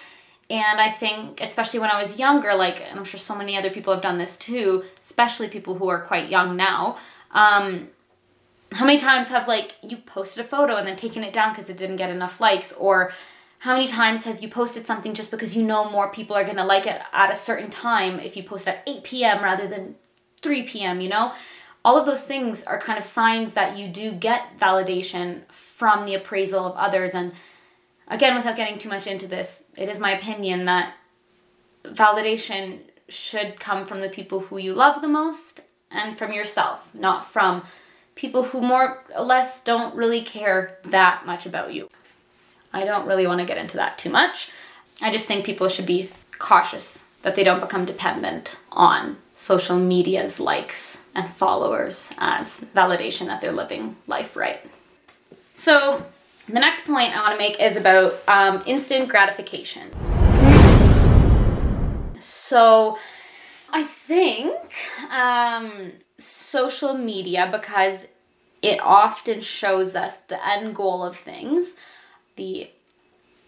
And 0.51 0.81
I 0.81 0.91
think, 0.91 1.41
especially 1.41 1.81
when 1.81 1.91
I 1.91 2.01
was 2.01 2.19
younger, 2.19 2.55
like, 2.55 2.81
and 2.89 2.99
I'm 2.99 3.05
sure 3.05 3.21
so 3.21 3.35
many 3.35 3.57
other 3.57 3.71
people 3.71 3.93
have 3.93 4.03
done 4.03 4.19
this 4.19 4.37
too, 4.37 4.85
especially 5.01 5.49
people 5.49 5.75
who 5.75 5.89
are 5.89 6.01
quite 6.01 6.29
young 6.29 6.57
now. 6.57 6.99
Um, 7.31 7.89
how 8.73 8.85
many 8.87 8.99
times 8.99 9.29
have 9.29 9.49
like 9.49 9.75
you 9.83 9.99
posted 9.99 10.45
a 10.45 10.49
photo 10.49 10.77
and 10.77 10.87
then 10.87 10.97
taken 10.97 11.23
it 11.23 11.33
down 11.33 11.53
because 11.53 11.69
it 11.69 11.77
didn't 11.77 11.97
get 11.97 12.11
enough 12.11 12.41
likes, 12.41 12.73
or 12.73 13.13
how 13.61 13.75
many 13.75 13.87
times 13.87 14.25
have 14.25 14.43
you 14.43 14.49
posted 14.49 14.87
something 14.87 15.15
just 15.15 15.31
because 15.31 15.57
you 15.57 15.63
know 15.63 15.91
more 15.91 16.11
people 16.11 16.35
are 16.35 16.45
gonna 16.45 16.65
like 16.65 16.87
it 16.87 17.01
at 17.13 17.31
a 17.31 17.37
certain 17.37 17.71
time 17.71 18.19
if 18.19 18.37
you 18.37 18.43
post 18.43 18.67
at 18.67 18.83
8 18.87 19.05
p.m. 19.05 19.43
rather 19.43 19.69
than 19.69 19.95
3 20.43 20.65
p.m., 20.65 21.01
you 21.01 21.09
know? 21.09 21.33
all 21.85 21.99
of 21.99 22.07
those 22.07 22.23
things 22.23 22.63
are 22.65 22.79
kind 22.79 22.99
of 22.99 23.05
signs 23.05 23.55
that 23.55 23.77
you 23.77 23.89
do 23.89 24.13
get 24.13 24.59
validation 24.59 25.43
from 25.49 26.07
the 26.07 26.15
appraisal 26.15 26.65
of 26.65 26.77
others. 26.77 27.15
And 27.15 27.33
again, 28.09 28.37
without 28.37 28.57
getting 28.57 28.79
too 28.79 28.89
much 28.89 29.07
into 29.07 29.27
this, 29.27 29.65
it 29.77 29.89
is 29.89 29.99
my 29.99 30.13
opinion 30.13 30.65
that 30.67 30.95
validation 31.85 32.81
should 33.09 33.59
come 33.59 33.85
from 33.85 34.01
the 34.01 34.09
people 34.09 34.41
who 34.41 34.59
you 34.59 34.75
love 34.75 35.03
the 35.03 35.09
most 35.09 35.61
and 35.91 36.17
from 36.17 36.33
yourself, 36.33 36.89
not 36.95 37.31
from 37.31 37.65
people 38.15 38.45
who 38.45 38.61
more 38.61 39.03
or 39.17 39.25
less 39.25 39.63
don't 39.63 39.95
really 39.97 40.23
care 40.23 40.79
that 40.85 41.27
much 41.27 41.47
about 41.47 41.75
you. 41.75 41.89
I 42.73 42.85
don't 42.85 43.07
really 43.07 43.27
want 43.27 43.41
to 43.41 43.47
get 43.47 43.59
into 43.59 43.77
that 43.77 43.99
too 43.99 44.09
much. 44.09 44.51
I 45.03 45.11
just 45.11 45.27
think 45.27 45.45
people 45.45 45.69
should 45.69 45.85
be 45.85 46.11
cautious 46.39 47.05
that 47.23 47.35
they 47.35 47.45
don't 47.45 47.61
become 47.61 47.85
dependent 47.85 48.57
on 48.71 49.17
social 49.43 49.77
media's 49.77 50.39
likes 50.39 51.09
and 51.17 51.29
followers 51.29 52.13
as 52.19 52.61
validation 52.77 53.27
that 53.27 53.41
they're 53.41 53.51
living 53.51 53.97
life 54.07 54.37
right. 54.37 54.61
So, 55.57 56.07
the 56.47 56.61
next 56.61 56.85
point 56.85 57.17
I 57.17 57.21
want 57.23 57.33
to 57.33 57.39
make 57.39 57.61
is 57.61 57.77
about 57.77 58.15
um, 58.29 58.63
instant 58.67 59.09
gratification. 59.09 59.91
So, 62.21 62.99
I 63.73 63.83
think 63.83 64.55
um, 65.11 65.91
social 66.19 66.95
media, 66.95 67.49
because 67.51 68.07
it 68.63 68.79
often 68.81 69.41
shows 69.41 69.97
us 69.97 70.19
the 70.29 70.39
end 70.47 70.77
goal 70.77 71.03
of 71.03 71.17
things, 71.17 71.75
the 72.37 72.71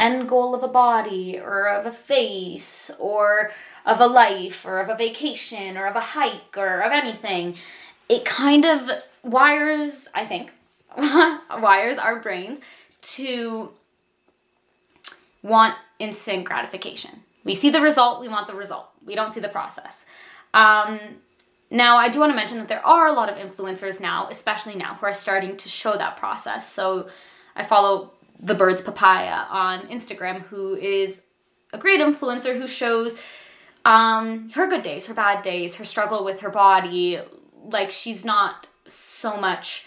end 0.00 0.28
goal 0.28 0.56
of 0.56 0.64
a 0.64 0.68
body 0.68 1.38
or 1.38 1.68
of 1.68 1.86
a 1.86 1.92
face 1.92 2.90
or 2.98 3.52
of 3.86 4.00
a 4.00 4.06
life 4.06 4.64
or 4.64 4.80
of 4.80 4.88
a 4.88 4.96
vacation 4.96 5.76
or 5.76 5.86
of 5.86 5.96
a 5.96 6.00
hike 6.00 6.56
or 6.56 6.80
of 6.80 6.92
anything, 6.92 7.56
it 8.08 8.24
kind 8.24 8.64
of 8.64 8.88
wires, 9.22 10.08
I 10.14 10.24
think, 10.24 10.52
wires 10.96 11.98
our 11.98 12.20
brains 12.20 12.60
to 13.02 13.70
want 15.42 15.74
instant 15.98 16.44
gratification. 16.44 17.22
We 17.44 17.54
see 17.54 17.70
the 17.70 17.80
result, 17.80 18.20
we 18.20 18.28
want 18.28 18.46
the 18.46 18.54
result. 18.54 18.88
We 19.04 19.14
don't 19.14 19.34
see 19.34 19.40
the 19.40 19.48
process. 19.48 20.06
Um, 20.54 20.98
now, 21.70 21.96
I 21.96 22.08
do 22.08 22.20
want 22.20 22.30
to 22.30 22.36
mention 22.36 22.58
that 22.58 22.68
there 22.68 22.86
are 22.86 23.08
a 23.08 23.12
lot 23.12 23.28
of 23.28 23.36
influencers 23.36 24.00
now, 24.00 24.28
especially 24.30 24.76
now, 24.76 24.94
who 24.94 25.06
are 25.06 25.14
starting 25.14 25.56
to 25.56 25.68
show 25.68 25.96
that 25.96 26.16
process. 26.16 26.70
So 26.70 27.08
I 27.56 27.64
follow 27.64 28.12
the 28.40 28.54
Birds 28.54 28.80
Papaya 28.80 29.46
on 29.50 29.88
Instagram, 29.88 30.42
who 30.42 30.76
is 30.76 31.20
a 31.72 31.78
great 31.78 32.00
influencer 32.00 32.56
who 32.56 32.66
shows 32.66 33.18
um, 33.84 34.50
her 34.50 34.66
good 34.66 34.82
days, 34.82 35.06
her 35.06 35.14
bad 35.14 35.42
days, 35.42 35.76
her 35.76 35.84
struggle 35.84 36.24
with 36.24 36.40
her 36.40 36.50
body. 36.50 37.20
Like 37.64 37.90
she's 37.90 38.24
not 38.24 38.66
so 38.88 39.36
much 39.36 39.86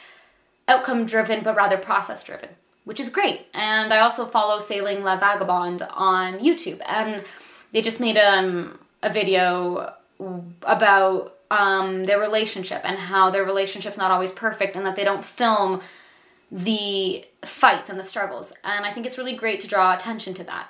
outcome 0.68 1.06
driven, 1.06 1.44
but 1.44 1.56
rather 1.56 1.78
process 1.78 2.24
driven, 2.24 2.50
which 2.84 3.00
is 3.00 3.10
great. 3.10 3.48
And 3.54 3.94
I 3.94 4.00
also 4.00 4.26
follow 4.26 4.60
Sailing 4.60 5.04
La 5.04 5.20
Vagabonde 5.20 5.88
on 5.92 6.40
YouTube, 6.40 6.82
and 6.86 7.24
they 7.72 7.82
just 7.82 8.00
made 8.00 8.18
um, 8.18 8.80
a 9.04 9.12
video 9.12 9.94
about 10.64 11.38
um, 11.52 12.04
their 12.06 12.20
relationship 12.20 12.82
and 12.84 12.98
how 12.98 13.30
their 13.30 13.46
relationship's 13.46 13.98
not 13.98 14.12
always 14.12 14.32
perfect 14.32 14.76
and 14.76 14.86
that 14.86 14.96
they 14.96 15.04
don't 15.04 15.24
film 15.24 15.82
the 16.52 17.26
fights 17.44 17.90
and 17.90 18.00
the 18.00 18.04
struggles. 18.04 18.54
And 18.64 18.86
I 18.86 18.92
think 18.92 19.06
it's 19.06 19.18
really 19.18 19.36
great 19.36 19.60
to 19.62 19.68
draw 19.68 19.94
attention 19.94 20.34
to 20.36 20.44
that. 20.46 20.70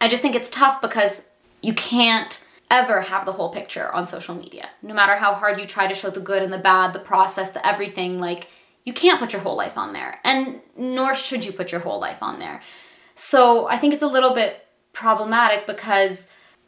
I 0.00 0.08
just 0.08 0.22
think 0.22 0.34
it's 0.34 0.50
tough 0.50 0.80
because 0.80 1.24
you 1.62 1.74
can't 1.74 2.42
ever 2.70 3.00
have 3.00 3.24
the 3.24 3.32
whole 3.32 3.50
picture 3.50 3.92
on 3.92 4.06
social 4.06 4.34
media. 4.34 4.68
No 4.82 4.94
matter 4.94 5.16
how 5.16 5.34
hard 5.34 5.60
you 5.60 5.66
try 5.66 5.86
to 5.86 5.94
show 5.94 6.10
the 6.10 6.20
good 6.20 6.42
and 6.42 6.52
the 6.52 6.58
bad, 6.58 6.92
the 6.92 6.98
process, 6.98 7.50
the 7.50 7.66
everything, 7.66 8.20
like 8.20 8.48
you 8.84 8.92
can't 8.92 9.20
put 9.20 9.32
your 9.32 9.42
whole 9.42 9.56
life 9.56 9.76
on 9.76 9.92
there. 9.92 10.20
And 10.24 10.60
nor 10.76 11.14
should 11.14 11.44
you 11.44 11.52
put 11.52 11.72
your 11.72 11.80
whole 11.80 12.00
life 12.00 12.22
on 12.22 12.38
there. 12.38 12.62
So 13.14 13.68
I 13.68 13.76
think 13.78 13.94
it's 13.94 14.02
a 14.02 14.06
little 14.08 14.34
bit 14.34 14.66
problematic 14.92 15.66
because 15.66 16.26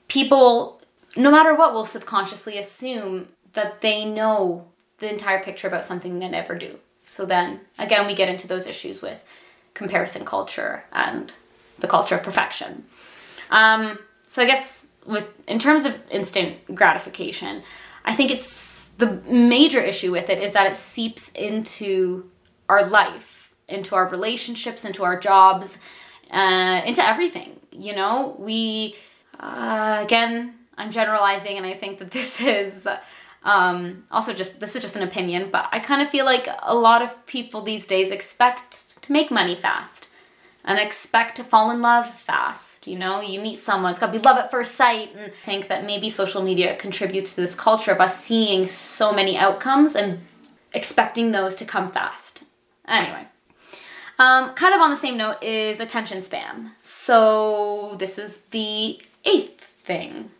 people, 0.08 0.82
no 1.16 1.30
matter 1.30 1.54
what, 1.54 1.72
will 1.72 1.84
subconsciously 1.84 2.58
assume 2.58 3.28
that 3.52 3.80
they 3.80 4.04
know 4.04 4.66
the 4.98 5.10
entire 5.10 5.42
picture 5.42 5.68
about 5.68 5.84
something 5.84 6.18
they 6.18 6.28
never 6.28 6.54
do. 6.54 6.78
So 7.00 7.24
then 7.24 7.60
again, 7.78 8.06
we 8.06 8.14
get 8.14 8.28
into 8.28 8.46
those 8.46 8.66
issues 8.66 9.00
with 9.00 9.22
comparison 9.74 10.24
culture 10.24 10.84
and 10.92 11.32
the 11.78 11.88
culture 11.88 12.14
of 12.14 12.22
perfection. 12.22 12.84
Um, 13.50 13.98
so 14.26 14.42
I 14.42 14.46
guess 14.46 14.88
with 15.06 15.26
in 15.48 15.58
terms 15.58 15.84
of 15.84 15.98
instant 16.10 16.74
gratification, 16.74 17.62
I 18.04 18.14
think 18.14 18.30
it's 18.30 18.88
the 18.98 19.20
major 19.28 19.80
issue 19.80 20.12
with 20.12 20.28
it 20.28 20.40
is 20.40 20.52
that 20.52 20.66
it 20.66 20.76
seeps 20.76 21.30
into 21.30 22.30
our 22.68 22.86
life, 22.86 23.50
into 23.68 23.94
our 23.94 24.08
relationships, 24.08 24.84
into 24.84 25.02
our 25.02 25.18
jobs, 25.18 25.78
uh, 26.30 26.82
into 26.84 27.06
everything. 27.06 27.58
You 27.72 27.94
know, 27.94 28.36
we 28.38 28.96
uh, 29.38 30.00
again, 30.02 30.54
I'm 30.76 30.90
generalizing, 30.90 31.56
and 31.56 31.66
I 31.66 31.74
think 31.74 31.98
that 31.98 32.10
this 32.10 32.40
is. 32.58 32.86
Um, 33.42 34.04
also, 34.10 34.34
just 34.34 34.60
this 34.60 34.76
is 34.76 34.82
just 34.82 34.96
an 34.96 35.02
opinion, 35.02 35.48
but 35.50 35.66
I 35.72 35.78
kind 35.78 36.02
of 36.02 36.10
feel 36.10 36.26
like 36.26 36.46
a 36.62 36.74
lot 36.74 37.00
of 37.00 37.24
people 37.24 37.62
these 37.62 37.86
days 37.86 38.10
expect 38.10 39.02
to 39.02 39.12
make 39.12 39.30
money 39.30 39.56
fast 39.56 40.08
and 40.64 40.78
expect 40.78 41.36
to 41.36 41.44
fall 41.44 41.70
in 41.70 41.80
love 41.80 42.08
fast. 42.08 42.86
You 42.86 42.98
know, 42.98 43.20
you 43.20 43.40
meet 43.40 43.58
someone, 43.58 43.90
it's 43.90 44.00
got 44.00 44.06
to 44.06 44.12
be 44.12 44.18
love 44.18 44.36
at 44.36 44.50
first 44.50 44.74
sight, 44.74 45.14
and 45.14 45.32
think 45.44 45.68
that 45.68 45.84
maybe 45.84 46.08
social 46.08 46.42
media 46.42 46.76
contributes 46.76 47.34
to 47.34 47.40
this 47.40 47.54
culture 47.54 47.92
of 47.92 48.00
us 48.00 48.22
seeing 48.22 48.66
so 48.66 49.12
many 49.12 49.36
outcomes 49.36 49.94
and 49.94 50.20
expecting 50.72 51.32
those 51.32 51.56
to 51.56 51.64
come 51.64 51.90
fast. 51.90 52.42
Anyway. 52.86 53.26
Um, 54.18 54.52
kind 54.52 54.74
of 54.74 54.82
on 54.82 54.90
the 54.90 54.96
same 54.96 55.16
note 55.16 55.42
is 55.42 55.80
attention 55.80 56.20
span. 56.20 56.72
So, 56.82 57.96
this 57.98 58.18
is 58.18 58.38
the 58.50 59.00
eighth 59.24 59.64
thing. 59.82 60.30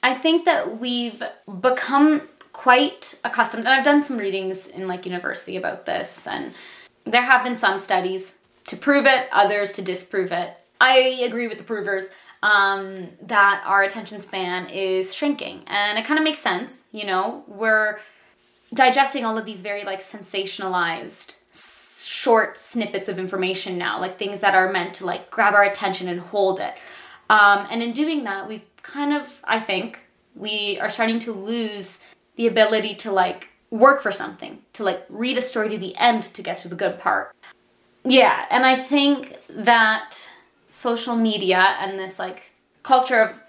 I 0.00 0.14
think 0.14 0.44
that 0.44 0.78
we've 0.78 1.20
become 1.60 2.28
quite 2.52 3.18
accustomed, 3.24 3.64
and 3.64 3.74
I've 3.74 3.84
done 3.84 4.02
some 4.02 4.16
readings 4.16 4.68
in 4.68 4.86
like 4.86 5.06
university 5.06 5.56
about 5.56 5.86
this, 5.86 6.26
and 6.26 6.54
there 7.10 7.22
have 7.22 7.44
been 7.44 7.56
some 7.56 7.78
studies 7.78 8.36
to 8.66 8.76
prove 8.76 9.06
it, 9.06 9.28
others 9.32 9.72
to 9.74 9.82
disprove 9.82 10.32
it. 10.32 10.54
I 10.80 10.98
agree 11.24 11.48
with 11.48 11.58
the 11.58 11.64
provers 11.64 12.06
um, 12.42 13.08
that 13.22 13.62
our 13.66 13.82
attention 13.82 14.20
span 14.20 14.68
is 14.70 15.14
shrinking. 15.14 15.62
And 15.66 15.98
it 15.98 16.04
kind 16.04 16.18
of 16.18 16.24
makes 16.24 16.38
sense, 16.38 16.84
you 16.92 17.04
know, 17.04 17.44
we're 17.48 17.98
digesting 18.74 19.24
all 19.24 19.38
of 19.38 19.44
these 19.44 19.60
very 19.60 19.84
like 19.84 20.00
sensationalized 20.00 21.34
short 22.06 22.56
snippets 22.56 23.08
of 23.08 23.18
information 23.18 23.78
now, 23.78 23.98
like 24.00 24.18
things 24.18 24.40
that 24.40 24.54
are 24.54 24.70
meant 24.70 24.94
to 24.94 25.06
like 25.06 25.30
grab 25.30 25.54
our 25.54 25.64
attention 25.64 26.08
and 26.08 26.20
hold 26.20 26.60
it. 26.60 26.74
Um, 27.30 27.66
and 27.70 27.82
in 27.82 27.92
doing 27.92 28.24
that, 28.24 28.48
we've 28.48 28.64
kind 28.82 29.12
of, 29.12 29.28
I 29.44 29.60
think, 29.60 30.00
we 30.34 30.78
are 30.80 30.88
starting 30.88 31.18
to 31.20 31.32
lose 31.32 32.00
the 32.36 32.46
ability 32.46 32.94
to 32.96 33.12
like 33.12 33.47
work 33.70 34.02
for 34.02 34.12
something, 34.12 34.58
to 34.74 34.82
like 34.82 35.04
read 35.08 35.38
a 35.38 35.42
story 35.42 35.68
to 35.70 35.78
the 35.78 35.96
end 35.96 36.22
to 36.22 36.42
get 36.42 36.58
to 36.58 36.68
the 36.68 36.76
good 36.76 36.98
part. 36.98 37.34
Yeah, 38.04 38.46
and 38.50 38.64
I 38.64 38.76
think 38.76 39.38
that 39.50 40.16
social 40.66 41.16
media 41.16 41.76
and 41.80 41.98
this 41.98 42.18
like 42.18 42.50
culture 42.82 43.20
of 43.20 43.40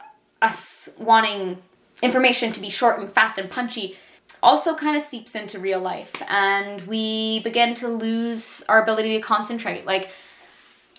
us 0.41 0.89
wanting 0.97 1.57
information 2.01 2.51
to 2.53 2.59
be 2.59 2.69
short 2.69 2.99
and 2.99 3.09
fast 3.09 3.37
and 3.37 3.49
punchy 3.49 3.97
also 4.41 4.75
kind 4.75 4.95
of 4.95 5.03
seeps 5.03 5.35
into 5.35 5.59
real 5.59 5.79
life 5.79 6.13
and 6.27 6.81
we 6.87 7.41
begin 7.43 7.73
to 7.75 7.87
lose 7.87 8.63
our 8.69 8.81
ability 8.81 9.15
to 9.17 9.21
concentrate. 9.21 9.85
Like, 9.85 10.09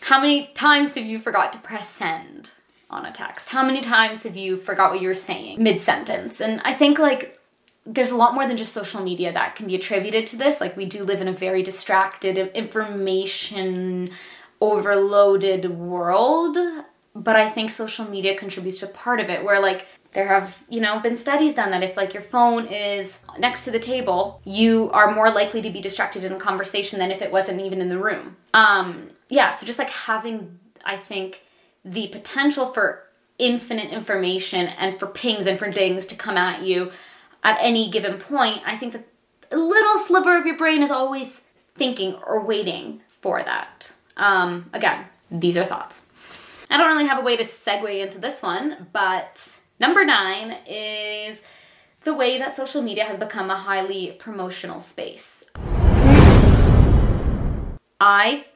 how 0.02 0.20
many 0.20 0.48
times 0.48 0.94
have 0.94 1.04
you 1.04 1.18
forgot 1.18 1.52
to 1.52 1.58
press 1.58 1.88
send 1.88 2.50
on 2.90 3.06
a 3.06 3.12
text? 3.12 3.48
How 3.48 3.64
many 3.64 3.80
times 3.80 4.22
have 4.24 4.36
you 4.36 4.56
forgot 4.56 4.90
what 4.90 5.00
you 5.00 5.08
were 5.08 5.14
saying 5.14 5.62
mid 5.62 5.80
sentence? 5.80 6.40
And 6.40 6.60
I 6.64 6.74
think 6.74 6.98
like 6.98 7.39
there's 7.94 8.10
a 8.10 8.16
lot 8.16 8.34
more 8.34 8.46
than 8.46 8.56
just 8.56 8.72
social 8.72 9.02
media 9.02 9.32
that 9.32 9.56
can 9.56 9.66
be 9.66 9.74
attributed 9.74 10.26
to 10.28 10.36
this. 10.36 10.60
Like, 10.60 10.76
we 10.76 10.86
do 10.86 11.02
live 11.02 11.20
in 11.20 11.28
a 11.28 11.32
very 11.32 11.62
distracted, 11.62 12.38
information 12.38 14.10
overloaded 14.60 15.68
world. 15.70 16.56
But 17.14 17.34
I 17.34 17.50
think 17.50 17.70
social 17.70 18.04
media 18.04 18.38
contributes 18.38 18.78
to 18.80 18.86
part 18.86 19.18
of 19.18 19.28
it 19.28 19.44
where, 19.44 19.60
like, 19.60 19.86
there 20.12 20.28
have, 20.28 20.62
you 20.68 20.80
know, 20.80 21.00
been 21.00 21.16
studies 21.16 21.54
done 21.54 21.70
that 21.70 21.84
if 21.84 21.96
like 21.96 22.12
your 22.14 22.22
phone 22.22 22.66
is 22.66 23.20
next 23.38 23.64
to 23.64 23.70
the 23.70 23.78
table, 23.78 24.40
you 24.44 24.90
are 24.92 25.14
more 25.14 25.30
likely 25.30 25.62
to 25.62 25.70
be 25.70 25.80
distracted 25.80 26.24
in 26.24 26.32
a 26.32 26.36
conversation 26.36 26.98
than 26.98 27.12
if 27.12 27.22
it 27.22 27.30
wasn't 27.30 27.60
even 27.60 27.80
in 27.80 27.88
the 27.88 27.98
room. 27.98 28.36
Um, 28.52 29.10
yeah, 29.28 29.52
so 29.52 29.64
just 29.66 29.78
like 29.78 29.90
having, 29.90 30.58
I 30.84 30.96
think, 30.96 31.42
the 31.84 32.08
potential 32.08 32.66
for 32.66 33.04
infinite 33.38 33.92
information 33.92 34.66
and 34.66 34.98
for 34.98 35.06
pings 35.06 35.46
and 35.46 35.58
for 35.58 35.70
dings 35.70 36.04
to 36.06 36.16
come 36.16 36.36
at 36.36 36.62
you 36.62 36.90
at 37.42 37.58
any 37.60 37.90
given 37.90 38.18
point, 38.18 38.62
I 38.66 38.76
think 38.76 38.92
that 38.92 39.06
a 39.50 39.56
little 39.56 39.98
sliver 39.98 40.36
of 40.36 40.46
your 40.46 40.56
brain 40.56 40.82
is 40.82 40.90
always 40.90 41.40
thinking 41.74 42.14
or 42.26 42.44
waiting 42.44 43.00
for 43.08 43.42
that. 43.42 43.90
Um, 44.16 44.68
again, 44.72 45.06
these 45.30 45.56
are 45.56 45.64
thoughts. 45.64 46.02
I 46.70 46.76
don't 46.76 46.88
really 46.88 47.08
have 47.08 47.18
a 47.18 47.24
way 47.24 47.36
to 47.36 47.42
segue 47.42 48.00
into 48.00 48.18
this 48.18 48.42
one, 48.42 48.86
but 48.92 49.58
number 49.80 50.04
nine 50.04 50.56
is 50.66 51.42
the 52.04 52.14
way 52.14 52.38
that 52.38 52.54
social 52.54 52.82
media 52.82 53.04
has 53.04 53.18
become 53.18 53.50
a 53.50 53.56
highly 53.56 54.12
promotional 54.18 54.80
space. 54.80 55.42
I 58.00 58.46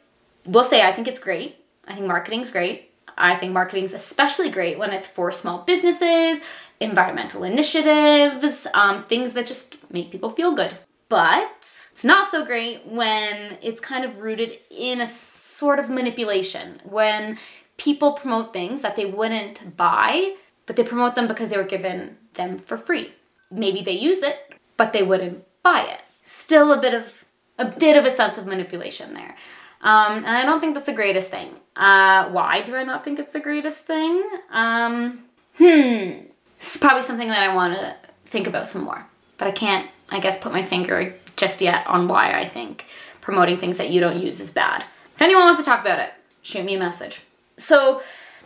will 0.47 0.64
say 0.64 0.83
I 0.83 0.92
think 0.92 1.09
it's 1.09 1.18
great. 1.18 1.57
I 1.87 1.94
think 1.94 2.07
marketing's 2.07 2.51
great. 2.51 2.90
I 3.16 3.37
think 3.37 3.53
marketing 3.53 3.85
is 3.85 3.94
especially 3.94 4.50
great 4.50 4.79
when 4.79 4.92
it's 4.92 5.07
for 5.07 5.33
small 5.33 5.62
businesses, 5.62 6.40
environmental 6.81 7.44
initiatives, 7.44 8.66
um, 8.74 9.05
things 9.05 9.33
that 9.33 9.46
just 9.46 9.77
make 9.90 10.11
people 10.11 10.31
feel 10.31 10.55
good. 10.55 10.74
But 11.09 11.53
it's 11.92 12.05
not 12.05 12.31
so 12.31 12.44
great 12.44 12.87
when 12.87 13.59
it's 13.62 13.81
kind 13.81 14.05
of 14.05 14.18
rooted 14.18 14.59
in 14.70 15.00
a 15.00 15.07
sort 15.07 15.79
of 15.79 15.88
manipulation, 15.88 16.81
when 16.85 17.38
people 17.77 18.12
promote 18.12 18.53
things 18.53 18.83
that 18.83 18.96
they 18.96 19.07
wouldn't 19.07 19.77
buy, 19.77 20.35
but 20.66 20.77
they 20.77 20.83
promote 20.83 21.14
them 21.14 21.29
because 21.29 21.50
they 21.50 21.57
were 21.57 21.64
given 21.64 22.16
them 22.35 22.59
for 22.59 22.77
free. 22.77 23.12
Maybe 23.50 23.83
they 23.83 23.92
use 23.92 24.22
it, 24.22 24.55
but 24.77 24.92
they 24.92 25.03
wouldn't 25.03 25.44
buy 25.62 25.83
it. 25.83 26.00
Still 26.22 26.72
a 26.72 26.81
bit 26.81 26.94
of 26.94 27.24
a 27.59 27.66
bit 27.66 27.96
of 27.96 28.05
a 28.05 28.11
sense 28.11 28.37
of 28.37 28.46
manipulation 28.46 29.14
there. 29.14 29.37
Um, 29.85 30.16
and 30.16 30.27
I 30.27 30.44
don't 30.44 30.61
think 30.61 30.75
that's 30.75 30.87
the 30.87 30.94
greatest 30.94 31.29
thing. 31.29 31.61
Uh, 31.77 32.31
why 32.31 32.62
do 32.62 32.75
I 32.75 32.85
not 32.85 33.05
think 33.05 33.18
it's 33.18 33.35
the 33.35 33.40
greatest 33.40 33.85
thing? 33.85 34.23
Um, 34.51 35.25
hmm. 35.59 36.25
Is 36.59 36.79
probably 36.79 37.03
something 37.03 37.29
that 37.29 37.49
I 37.49 37.55
want 37.55 37.75
to 37.75 37.94
think 38.25 38.47
about 38.47 38.66
some 38.66 38.85
more. 38.85 39.07
But 39.37 39.49
I 39.49 39.51
can't, 39.51 39.88
I 40.11 40.20
guess, 40.20 40.38
put 40.38 40.53
my 40.53 40.64
finger 40.64 41.14
just 41.37 41.61
yet 41.61 41.87
on 41.87 42.09
why 42.09 42.33
I 42.33 42.49
think 42.49 42.87
promoting 43.20 43.59
things 43.59 43.77
that 43.77 43.90
you 43.90 44.01
don't 44.01 44.20
use 44.20 44.40
is 44.40 44.51
bad. 44.51 44.85
If 45.14 45.23
anyone 45.23 45.44
wants 45.44 45.59
to 45.59 45.64
talk 45.64 45.81
about 45.81 45.99
it, 45.99 46.14
shoot 46.40 46.64
me 46.64 46.77
a 46.77 46.79
message. 46.79 47.20
So, 47.59 48.03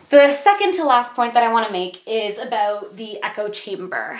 the 0.09 0.27
second 0.33 0.73
to 0.73 0.83
last 0.83 1.15
point 1.15 1.33
that 1.35 1.43
I 1.43 1.53
want 1.53 1.67
to 1.67 1.71
make 1.71 2.01
is 2.07 2.37
about 2.37 2.97
the 2.97 3.23
echo 3.23 3.47
chamber. 3.47 4.19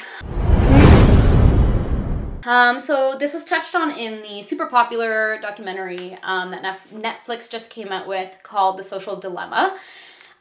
Um, 2.43 2.79
so 2.79 3.15
this 3.17 3.33
was 3.33 3.43
touched 3.43 3.75
on 3.75 3.91
in 3.91 4.21
the 4.21 4.41
super 4.41 4.65
popular 4.65 5.39
documentary 5.41 6.17
um, 6.23 6.51
that 6.51 6.79
Netflix 6.93 7.49
just 7.49 7.69
came 7.69 7.89
out 7.89 8.07
with 8.07 8.35
called 8.43 8.77
The 8.77 8.83
Social 8.83 9.15
Dilemma. 9.17 9.77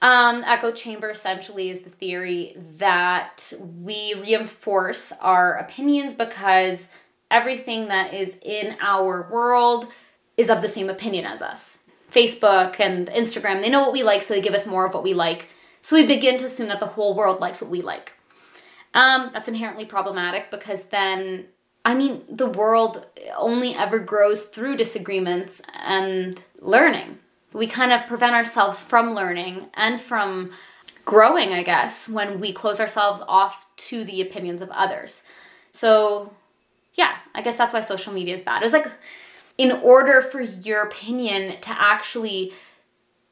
Um, 0.01 0.45
echo 0.47 0.71
chamber 0.71 1.11
essentially 1.11 1.71
is 1.71 1.81
the 1.81 1.91
theory 1.91 2.55
that 2.77 3.53
we 3.83 4.15
reinforce 4.15 5.13
our 5.21 5.55
opinions 5.57 6.15
because 6.15 6.89
everything 7.33 7.89
that 7.89 8.15
is 8.15 8.39
in 8.43 8.77
our 8.81 9.29
world 9.31 9.89
is 10.37 10.51
of 10.51 10.63
the 10.63 10.69
same 10.69 10.89
opinion 10.89 11.27
as 11.27 11.43
us. 11.43 11.81
Facebook 12.13 12.79
and 12.79 13.09
Instagram, 13.09 13.61
they 13.61 13.69
know 13.69 13.81
what 13.81 13.93
we 13.93 14.05
like, 14.05 14.23
so 14.23 14.35
they 14.35 14.41
give 14.41 14.55
us 14.55 14.67
more 14.67 14.87
of 14.87 14.95
what 14.95 15.03
we 15.03 15.15
like. 15.15 15.49
So 15.83 15.97
we 15.97 16.07
begin 16.07 16.39
to 16.39 16.45
assume 16.45 16.69
that 16.69 16.81
the 16.81 16.87
whole 16.87 17.15
world 17.15 17.41
likes 17.41 17.61
what 17.61 17.71
we 17.71 17.83
like. 17.83 18.13
Um, 18.95 19.31
that's 19.33 19.49
inherently 19.49 19.85
problematic 19.85 20.51
because 20.51 20.85
then 20.85 21.47
I 21.89 21.95
mean, 21.95 22.23
the 22.29 22.51
world 22.51 23.07
only 23.35 23.75
ever 23.75 23.99
grows 23.99 24.45
through 24.45 24.77
disagreements 24.77 25.63
and 25.73 26.39
learning. 26.61 27.19
We 27.55 27.67
kind 27.67 27.93
of 27.93 28.07
prevent 28.07 28.35
ourselves 28.35 28.79
from 28.79 29.15
learning 29.15 29.69
and 29.73 29.99
from 29.99 30.51
growing, 31.07 31.55
I 31.55 31.63
guess, 31.63 32.07
when 32.07 32.41
we 32.41 32.53
close 32.53 32.79
ourselves 32.79 33.23
off 33.27 33.65
to 33.89 34.05
the 34.05 34.21
opinions 34.21 34.61
of 34.61 34.69
others. 34.69 35.23
So, 35.73 36.35
yeah, 36.93 37.17
I 37.35 37.41
guess 37.41 37.57
that's 37.57 37.73
why 37.73 37.81
social 37.81 38.13
media 38.13 38.35
is 38.35 38.43
bad. 38.43 38.63
It's 38.63 38.75
like, 38.75 38.93
in 39.57 39.73
order 39.73 40.21
for 40.21 40.43
your 40.43 40.83
opinion 40.83 41.59
to 41.63 41.71
actually 41.71 42.53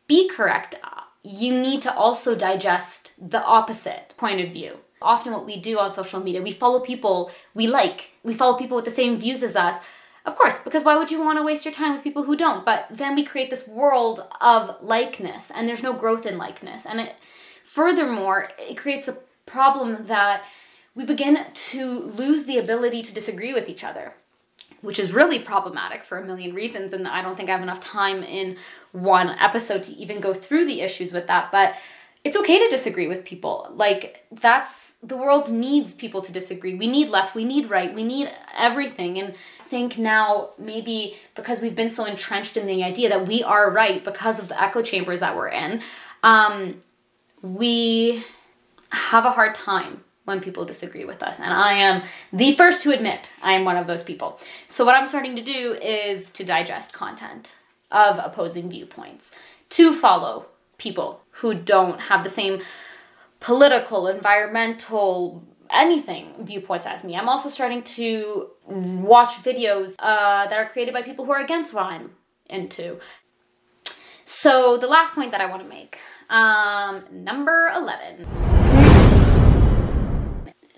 be 0.07 0.31
correct, 0.31 0.77
you 1.23 1.53
need 1.53 1.83
to 1.83 1.95
also 1.95 2.35
digest 2.35 3.13
the 3.19 3.45
opposite 3.45 4.15
point 4.17 4.41
of 4.41 4.51
view 4.51 4.79
often 5.03 5.33
what 5.33 5.47
we 5.47 5.61
do 5.61 5.79
on 5.79 5.93
social 5.93 6.21
media. 6.21 6.43
We 6.43 6.53
follow 6.53 6.81
people 6.81 7.31
we 7.55 7.67
like, 7.67 8.11
we 8.23 8.35
follow 8.35 8.59
people 8.59 8.77
with 8.77 8.85
the 8.85 8.91
same 8.91 9.19
views 9.19 9.43
as 9.43 9.57
us. 9.57 9.77
Of 10.25 10.35
course, 10.35 10.59
because 10.59 10.83
why 10.83 10.97
would 10.97 11.11
you 11.13 11.23
want 11.23 11.39
to 11.39 11.45
waste 11.45 11.65
your 11.65 11.75
time 11.75 11.93
with 11.93 12.03
people 12.03 12.25
who 12.25 12.37
don't? 12.37 12.65
But 12.65 12.89
then 12.91 13.15
we 13.15 13.25
create 13.25 13.49
this 13.49 13.69
world 13.69 14.27
of 14.41 14.77
likeness, 14.83 15.53
and 15.55 15.69
there's 15.69 15.85
no 15.85 15.93
growth 15.93 16.27
in 16.27 16.37
likeness. 16.37 16.85
And 16.85 17.01
it, 17.01 17.15
furthermore, 17.65 18.51
it 18.59 18.77
creates 18.77 19.07
a 19.07 19.19
problem 19.47 20.07
that 20.07 20.43
we 20.97 21.05
begin 21.05 21.39
to 21.53 22.01
lose 22.01 22.45
the 22.45 22.59
ability 22.59 23.03
to 23.03 23.15
disagree 23.15 23.55
with 23.55 23.69
each 23.69 23.85
other, 23.85 24.15
which 24.81 24.99
is 24.99 25.13
really 25.13 25.39
problematic 25.39 26.03
for 26.03 26.19
a 26.19 26.25
million 26.25 26.53
reasons. 26.55 26.93
And 26.93 27.07
I 27.07 27.23
don't 27.23 27.37
think 27.37 27.49
I 27.49 27.53
have 27.53 27.63
enough 27.63 27.81
time 27.81 28.25
in 28.25 28.57
one 28.91 29.29
episode 29.29 29.85
to 29.85 29.93
even 29.93 30.21
go 30.21 30.35
through 30.35 30.67
the 30.67 30.81
issues 30.81 31.13
with 31.13 31.29
that. 31.29 31.53
But 31.53 31.77
it's 32.27 32.37
okay 32.37 32.59
to 32.59 32.69
disagree 32.69 33.07
with 33.07 33.25
people. 33.25 33.69
Like 33.71 34.27
that's 34.33 34.95
the 35.01 35.17
world 35.17 35.49
needs 35.49 35.95
people 35.95 36.23
to 36.23 36.33
disagree. 36.33 36.75
We 36.75 36.89
need 36.89 37.09
left, 37.09 37.37
we 37.37 37.45
need 37.45 37.71
right, 37.71 37.95
we 37.95 38.03
need 38.03 38.29
everything. 38.59 39.17
And 39.21 39.35
I 39.61 39.63
think 39.63 39.97
now 39.97 40.51
maybe 40.59 41.17
because 41.37 41.61
we've 41.61 41.77
been 41.77 41.91
so 41.91 42.05
entrenched 42.05 42.57
in 42.57 42.67
the 42.67 42.83
idea 42.83 43.09
that 43.11 43.29
we 43.29 43.45
are 43.45 43.71
right 43.71 44.03
because 44.03 44.41
of 44.41 44.49
the 44.49 44.61
echo 44.61 44.83
chambers 44.83 45.21
that 45.21 45.37
we're 45.37 45.51
in, 45.51 45.83
um, 46.25 46.83
we 47.43 48.25
have 48.91 49.25
a 49.25 49.31
hard 49.31 49.55
time 49.55 50.03
when 50.25 50.41
people 50.41 50.65
disagree 50.65 51.05
with 51.05 51.23
us. 51.23 51.39
And 51.39 51.55
I 51.55 51.75
am 51.75 52.03
the 52.33 52.57
first 52.57 52.83
to 52.83 52.91
admit 52.91 53.31
I 53.41 53.53
am 53.53 53.65
one 53.65 53.77
of 53.77 53.87
those 53.87 54.03
people. 54.03 54.41
So, 54.67 54.85
what 54.85 54.97
I'm 54.97 55.07
starting 55.07 55.37
to 55.37 55.43
do 55.43 55.75
is 55.75 56.31
to 56.31 56.43
digest 56.43 56.93
content 56.93 57.55
of 57.93 58.19
opposing 58.19 58.69
viewpoints, 58.69 59.31
to 59.69 59.95
follow 59.95 60.47
people 60.79 61.23
who 61.31 61.55
don't 61.55 62.01
have 62.01 62.25
the 62.25 62.31
same 62.31 62.61
political, 63.41 64.09
environmental, 64.09 65.45
anything 65.71 66.35
viewpoints 66.41 66.87
as 66.87 67.05
me. 67.05 67.17
I'm 67.17 67.29
also 67.29 67.49
starting 67.49 67.83
to 67.83 68.49
watch 68.65 69.43
videos 69.43 69.95
uh, 69.99 70.47
that 70.47 70.59
are 70.59 70.67
created 70.67 70.95
by 70.95 71.03
people 71.03 71.25
who 71.25 71.33
are 71.33 71.41
against 71.41 71.75
what 71.75 71.87
I'm 71.87 72.13
into. 72.47 72.99
So, 74.25 74.77
the 74.77 74.89
last 74.89 75.15
point 75.15 75.31
that 75.31 75.41
I 75.41 75.47
want 75.47 75.63
to 75.63 75.69
make 75.69 75.99
um, 76.29 77.05
number 77.13 77.71
11 77.75 78.27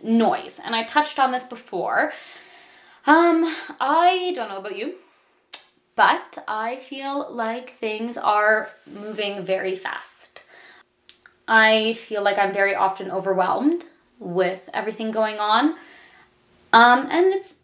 noise. 0.03 0.61
And 0.63 0.75
I 0.75 0.85
touched 0.85 1.19
on 1.19 1.33
this 1.33 1.45
before. 1.45 2.13
Um, 3.07 3.45
I 3.81 4.33
don't 4.35 4.49
know 4.49 4.59
about 4.59 4.77
you, 4.77 4.97
but 5.99 6.45
I 6.47 6.77
feel 6.77 7.27
like 7.29 7.77
things 7.81 8.17
are 8.17 8.71
moving 8.87 9.45
very 9.45 9.75
fast. 9.75 10.45
I 11.49 11.95
feel 11.95 12.23
like 12.23 12.39
I'm 12.39 12.53
very 12.53 12.77
often 12.77 13.11
overwhelmed 13.11 13.83
with 14.21 14.71
everything 14.73 15.11
going 15.11 15.41
on. 15.41 15.75
Um, 16.73 17.09
and 17.11 17.35
it's 17.35 17.57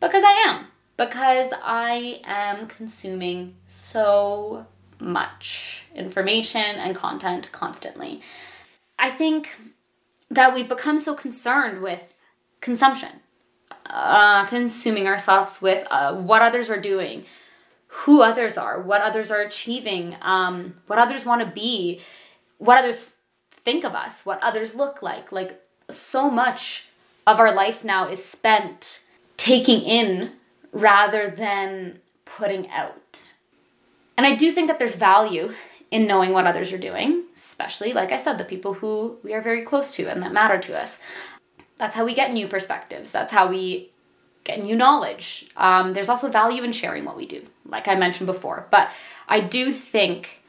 because 0.00 0.22
I 0.24 0.32
am. 0.46 0.68
Because 0.96 1.52
I 1.62 2.22
am 2.24 2.66
consuming 2.66 3.56
so 3.66 4.64
much 4.98 5.84
information 5.94 6.62
and 6.62 6.96
content 6.96 7.52
constantly. 7.52 8.22
I 8.98 9.10
think 9.10 9.50
that 10.30 10.54
we've 10.54 10.68
become 10.68 10.98
so 10.98 11.14
concerned 11.14 11.82
with 11.82 12.02
consumption, 12.62 13.20
uh, 13.84 14.46
consuming 14.46 15.08
ourselves 15.08 15.60
with 15.60 15.86
uh, 15.90 16.14
what 16.14 16.40
others 16.40 16.70
are 16.70 16.80
doing, 16.80 17.26
who 17.92 18.22
others 18.22 18.56
are, 18.56 18.80
what 18.80 19.02
others 19.02 19.30
are 19.30 19.42
achieving, 19.42 20.16
um, 20.22 20.74
what 20.86 20.98
others 20.98 21.26
want 21.26 21.42
to 21.42 21.46
be, 21.46 22.00
what 22.58 22.78
others 22.78 23.10
think 23.64 23.84
of 23.84 23.94
us, 23.94 24.24
what 24.24 24.42
others 24.42 24.74
look 24.74 25.02
like. 25.02 25.30
Like, 25.30 25.62
so 25.90 26.30
much 26.30 26.88
of 27.26 27.38
our 27.38 27.54
life 27.54 27.84
now 27.84 28.08
is 28.08 28.24
spent 28.24 29.02
taking 29.36 29.82
in 29.82 30.32
rather 30.72 31.28
than 31.28 31.98
putting 32.24 32.70
out. 32.70 33.32
And 34.16 34.26
I 34.26 34.36
do 34.36 34.50
think 34.50 34.68
that 34.68 34.78
there's 34.78 34.94
value 34.94 35.52
in 35.90 36.06
knowing 36.06 36.32
what 36.32 36.46
others 36.46 36.72
are 36.72 36.78
doing, 36.78 37.24
especially, 37.36 37.92
like 37.92 38.10
I 38.10 38.18
said, 38.18 38.38
the 38.38 38.44
people 38.44 38.72
who 38.72 39.18
we 39.22 39.34
are 39.34 39.42
very 39.42 39.62
close 39.62 39.92
to 39.92 40.06
and 40.06 40.22
that 40.22 40.32
matter 40.32 40.58
to 40.58 40.80
us. 40.80 41.00
That's 41.76 41.94
how 41.94 42.06
we 42.06 42.14
get 42.14 42.32
new 42.32 42.48
perspectives. 42.48 43.12
That's 43.12 43.32
how 43.32 43.48
we 43.48 43.91
get 44.44 44.62
new 44.62 44.76
knowledge. 44.76 45.46
Um, 45.56 45.92
there's 45.92 46.08
also 46.08 46.28
value 46.28 46.62
in 46.62 46.72
sharing 46.72 47.04
what 47.04 47.16
we 47.16 47.26
do, 47.26 47.44
like 47.66 47.88
I 47.88 47.94
mentioned 47.94 48.26
before. 48.26 48.66
But 48.70 48.90
I 49.28 49.40
do 49.40 49.72
think 49.72 50.42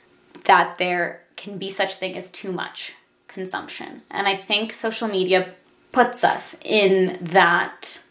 that 0.46 0.78
there 0.78 1.22
can 1.36 1.58
be 1.58 1.70
such 1.70 1.96
thing 1.96 2.16
as 2.16 2.30
too 2.30 2.52
much 2.52 2.94
consumption. 3.28 4.02
And 4.10 4.28
I 4.28 4.36
think 4.36 4.74
social 4.74 5.08
media 5.08 5.54
puts 5.92 6.24
us 6.24 6.58
in 6.64 7.18
that 7.22 8.02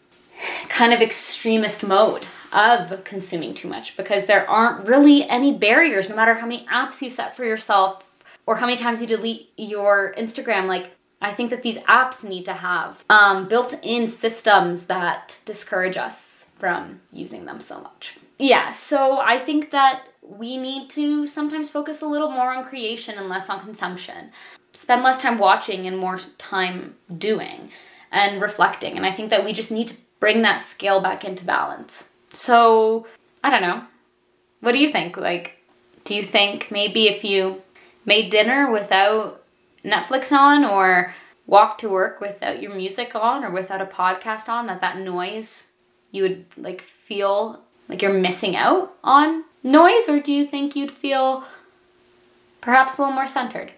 kind 0.68 0.92
of 0.92 1.00
extremist 1.00 1.82
mode 1.82 2.24
of 2.52 3.04
consuming 3.04 3.54
too 3.54 3.68
much 3.68 3.96
because 3.96 4.24
there 4.24 4.48
aren't 4.48 4.86
really 4.86 5.28
any 5.28 5.56
barriers 5.56 6.08
no 6.08 6.16
matter 6.16 6.34
how 6.34 6.46
many 6.46 6.66
apps 6.66 7.00
you 7.00 7.08
set 7.08 7.34
for 7.36 7.44
yourself 7.44 8.04
or 8.46 8.56
how 8.56 8.66
many 8.66 8.76
times 8.76 9.00
you 9.00 9.06
delete 9.06 9.50
your 9.56 10.14
Instagram 10.18 10.66
like 10.66 10.90
I 11.22 11.32
think 11.32 11.50
that 11.50 11.62
these 11.62 11.78
apps 12.00 12.22
need 12.22 12.44
to 12.44 12.52
have 12.52 13.04
um, 13.08 13.48
built 13.48 13.74
in 13.82 14.06
systems 14.08 14.82
that 14.86 15.40
discourage 15.44 15.96
us 15.96 16.50
from 16.58 17.00
using 17.12 17.44
them 17.46 17.60
so 17.60 17.80
much. 17.80 18.18
Yeah, 18.38 18.70
so 18.70 19.18
I 19.18 19.38
think 19.38 19.70
that 19.70 20.02
we 20.20 20.56
need 20.56 20.90
to 20.90 21.26
sometimes 21.26 21.70
focus 21.70 22.02
a 22.02 22.06
little 22.06 22.30
more 22.30 22.52
on 22.52 22.64
creation 22.64 23.16
and 23.18 23.28
less 23.28 23.48
on 23.48 23.60
consumption. 23.60 24.30
Spend 24.72 25.02
less 25.02 25.20
time 25.22 25.38
watching 25.38 25.86
and 25.86 25.96
more 25.96 26.18
time 26.38 26.96
doing. 27.18 27.70
and 28.14 28.42
reflecting. 28.42 28.98
And 28.98 29.06
I 29.06 29.10
think 29.10 29.30
that 29.30 29.42
we 29.42 29.54
just 29.54 29.70
need 29.70 29.88
to 29.88 29.96
bring 30.20 30.42
that 30.42 30.56
scale 30.60 31.00
back 31.00 31.24
into 31.24 31.44
balance. 31.46 32.04
So, 32.34 33.06
I 33.42 33.48
don't 33.48 33.62
know. 33.62 33.84
What 34.60 34.72
do 34.72 34.78
you 34.78 34.92
think? 34.92 35.16
Like, 35.16 35.58
do 36.04 36.14
you 36.14 36.22
think 36.22 36.70
maybe 36.70 37.08
if 37.08 37.24
you 37.24 37.62
made 38.04 38.30
dinner 38.30 38.70
without 38.70 39.41
Netflix 39.84 40.32
on 40.32 40.64
or 40.64 41.14
walk 41.46 41.78
to 41.78 41.88
work 41.88 42.20
without 42.20 42.62
your 42.62 42.74
music 42.74 43.14
on 43.14 43.44
or 43.44 43.50
without 43.50 43.80
a 43.80 43.86
podcast 43.86 44.48
on 44.48 44.66
that 44.66 44.80
that 44.80 44.98
noise 44.98 45.72
you 46.12 46.22
would 46.22 46.44
like 46.56 46.80
feel 46.80 47.60
like 47.88 48.00
you're 48.00 48.12
missing 48.12 48.54
out 48.54 48.94
on 49.02 49.44
noise 49.62 50.08
or 50.08 50.20
do 50.20 50.32
you 50.32 50.46
think 50.46 50.76
you'd 50.76 50.90
feel 50.90 51.44
perhaps 52.60 52.96
a 52.96 53.02
little 53.02 53.14
more 53.14 53.26
centered? 53.26 53.72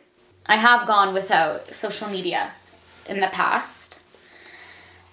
I 0.47 0.57
have 0.57 0.87
gone 0.87 1.15
without 1.15 1.75
social 1.75 2.09
media 2.09 2.53
in 3.09 3.21
the 3.21 3.29
past. 3.29 3.99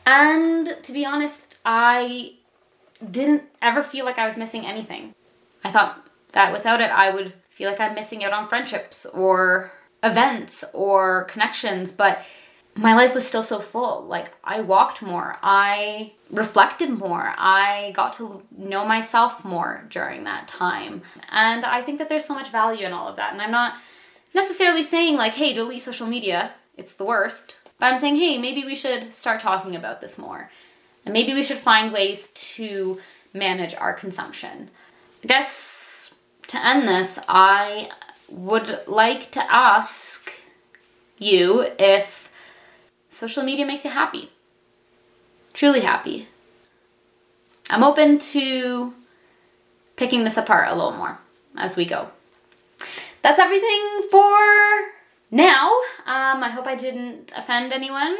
And 0.05 0.77
to 0.83 0.91
be 0.91 1.05
honest, 1.05 1.57
I 1.63 2.33
didn't 3.09 3.43
ever 3.61 3.81
feel 3.81 4.03
like 4.03 4.17
I 4.17 4.25
was 4.25 4.35
missing 4.35 4.65
anything. 4.65 5.13
I 5.63 5.71
thought 5.71 6.05
that 6.33 6.51
without 6.51 6.81
it, 6.81 6.89
I 6.91 7.11
would 7.11 7.33
feel 7.49 7.69
like 7.69 7.79
I'm 7.79 7.95
missing 7.95 8.23
out 8.23 8.33
on 8.33 8.47
friendships 8.47 9.05
or 9.05 9.71
events 10.03 10.63
or 10.73 11.25
connections, 11.25 11.91
but 11.91 12.21
my 12.75 12.93
life 12.93 13.13
was 13.13 13.27
still 13.27 13.43
so 13.43 13.59
full. 13.59 14.05
Like, 14.05 14.33
I 14.43 14.61
walked 14.61 15.01
more, 15.01 15.37
I 15.43 16.13
reflected 16.29 16.89
more, 16.89 17.33
I 17.37 17.91
got 17.93 18.13
to 18.13 18.43
know 18.57 18.85
myself 18.85 19.43
more 19.43 19.85
during 19.89 20.23
that 20.23 20.47
time. 20.47 21.01
And 21.31 21.65
I 21.65 21.81
think 21.81 21.99
that 21.99 22.07
there's 22.07 22.25
so 22.25 22.33
much 22.33 22.51
value 22.51 22.85
in 22.85 22.93
all 22.93 23.07
of 23.07 23.17
that. 23.17 23.33
And 23.33 23.41
I'm 23.41 23.51
not 23.51 23.75
necessarily 24.33 24.83
saying, 24.83 25.17
like, 25.17 25.33
hey, 25.33 25.53
delete 25.53 25.81
social 25.81 26.07
media, 26.07 26.51
it's 26.77 26.93
the 26.93 27.05
worst. 27.05 27.57
But 27.77 27.91
I'm 27.91 27.99
saying, 27.99 28.15
hey, 28.15 28.37
maybe 28.37 28.63
we 28.63 28.75
should 28.75 29.11
start 29.11 29.41
talking 29.41 29.75
about 29.75 30.01
this 30.01 30.17
more. 30.17 30.49
And 31.05 31.13
maybe 31.13 31.33
we 31.33 31.43
should 31.43 31.57
find 31.57 31.91
ways 31.91 32.27
to 32.27 32.99
manage 33.33 33.73
our 33.73 33.93
consumption. 33.93 34.69
I 35.23 35.27
guess 35.27 36.13
to 36.47 36.65
end 36.65 36.87
this, 36.87 37.19
I 37.27 37.89
would 38.31 38.79
like 38.87 39.31
to 39.31 39.53
ask 39.53 40.31
you 41.17 41.67
if 41.77 42.29
social 43.09 43.43
media 43.43 43.65
makes 43.65 43.85
you 43.85 43.91
happy. 43.91 44.31
Truly 45.53 45.81
happy. 45.81 46.27
I'm 47.69 47.83
open 47.83 48.19
to 48.19 48.93
picking 49.95 50.23
this 50.23 50.37
apart 50.37 50.69
a 50.69 50.75
little 50.75 50.93
more 50.93 51.19
as 51.57 51.75
we 51.75 51.85
go. 51.85 52.07
That's 53.21 53.39
everything 53.39 54.07
for 54.09 54.37
now. 55.29 55.69
Um, 56.05 56.43
I 56.43 56.49
hope 56.49 56.65
I 56.67 56.75
didn't 56.75 57.31
offend 57.35 57.71
anyone. 57.71 58.17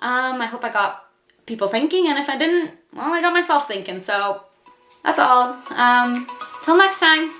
Um, 0.00 0.40
I 0.40 0.46
hope 0.46 0.64
I 0.64 0.72
got 0.72 1.04
people 1.46 1.68
thinking, 1.68 2.08
and 2.08 2.18
if 2.18 2.28
I 2.28 2.36
didn't, 2.38 2.72
well, 2.94 3.12
I 3.12 3.20
got 3.20 3.32
myself 3.32 3.68
thinking. 3.68 4.00
So 4.00 4.42
that's 5.04 5.18
all. 5.18 5.58
Um, 5.70 6.26
till 6.64 6.76
next 6.76 6.98
time. 6.98 7.30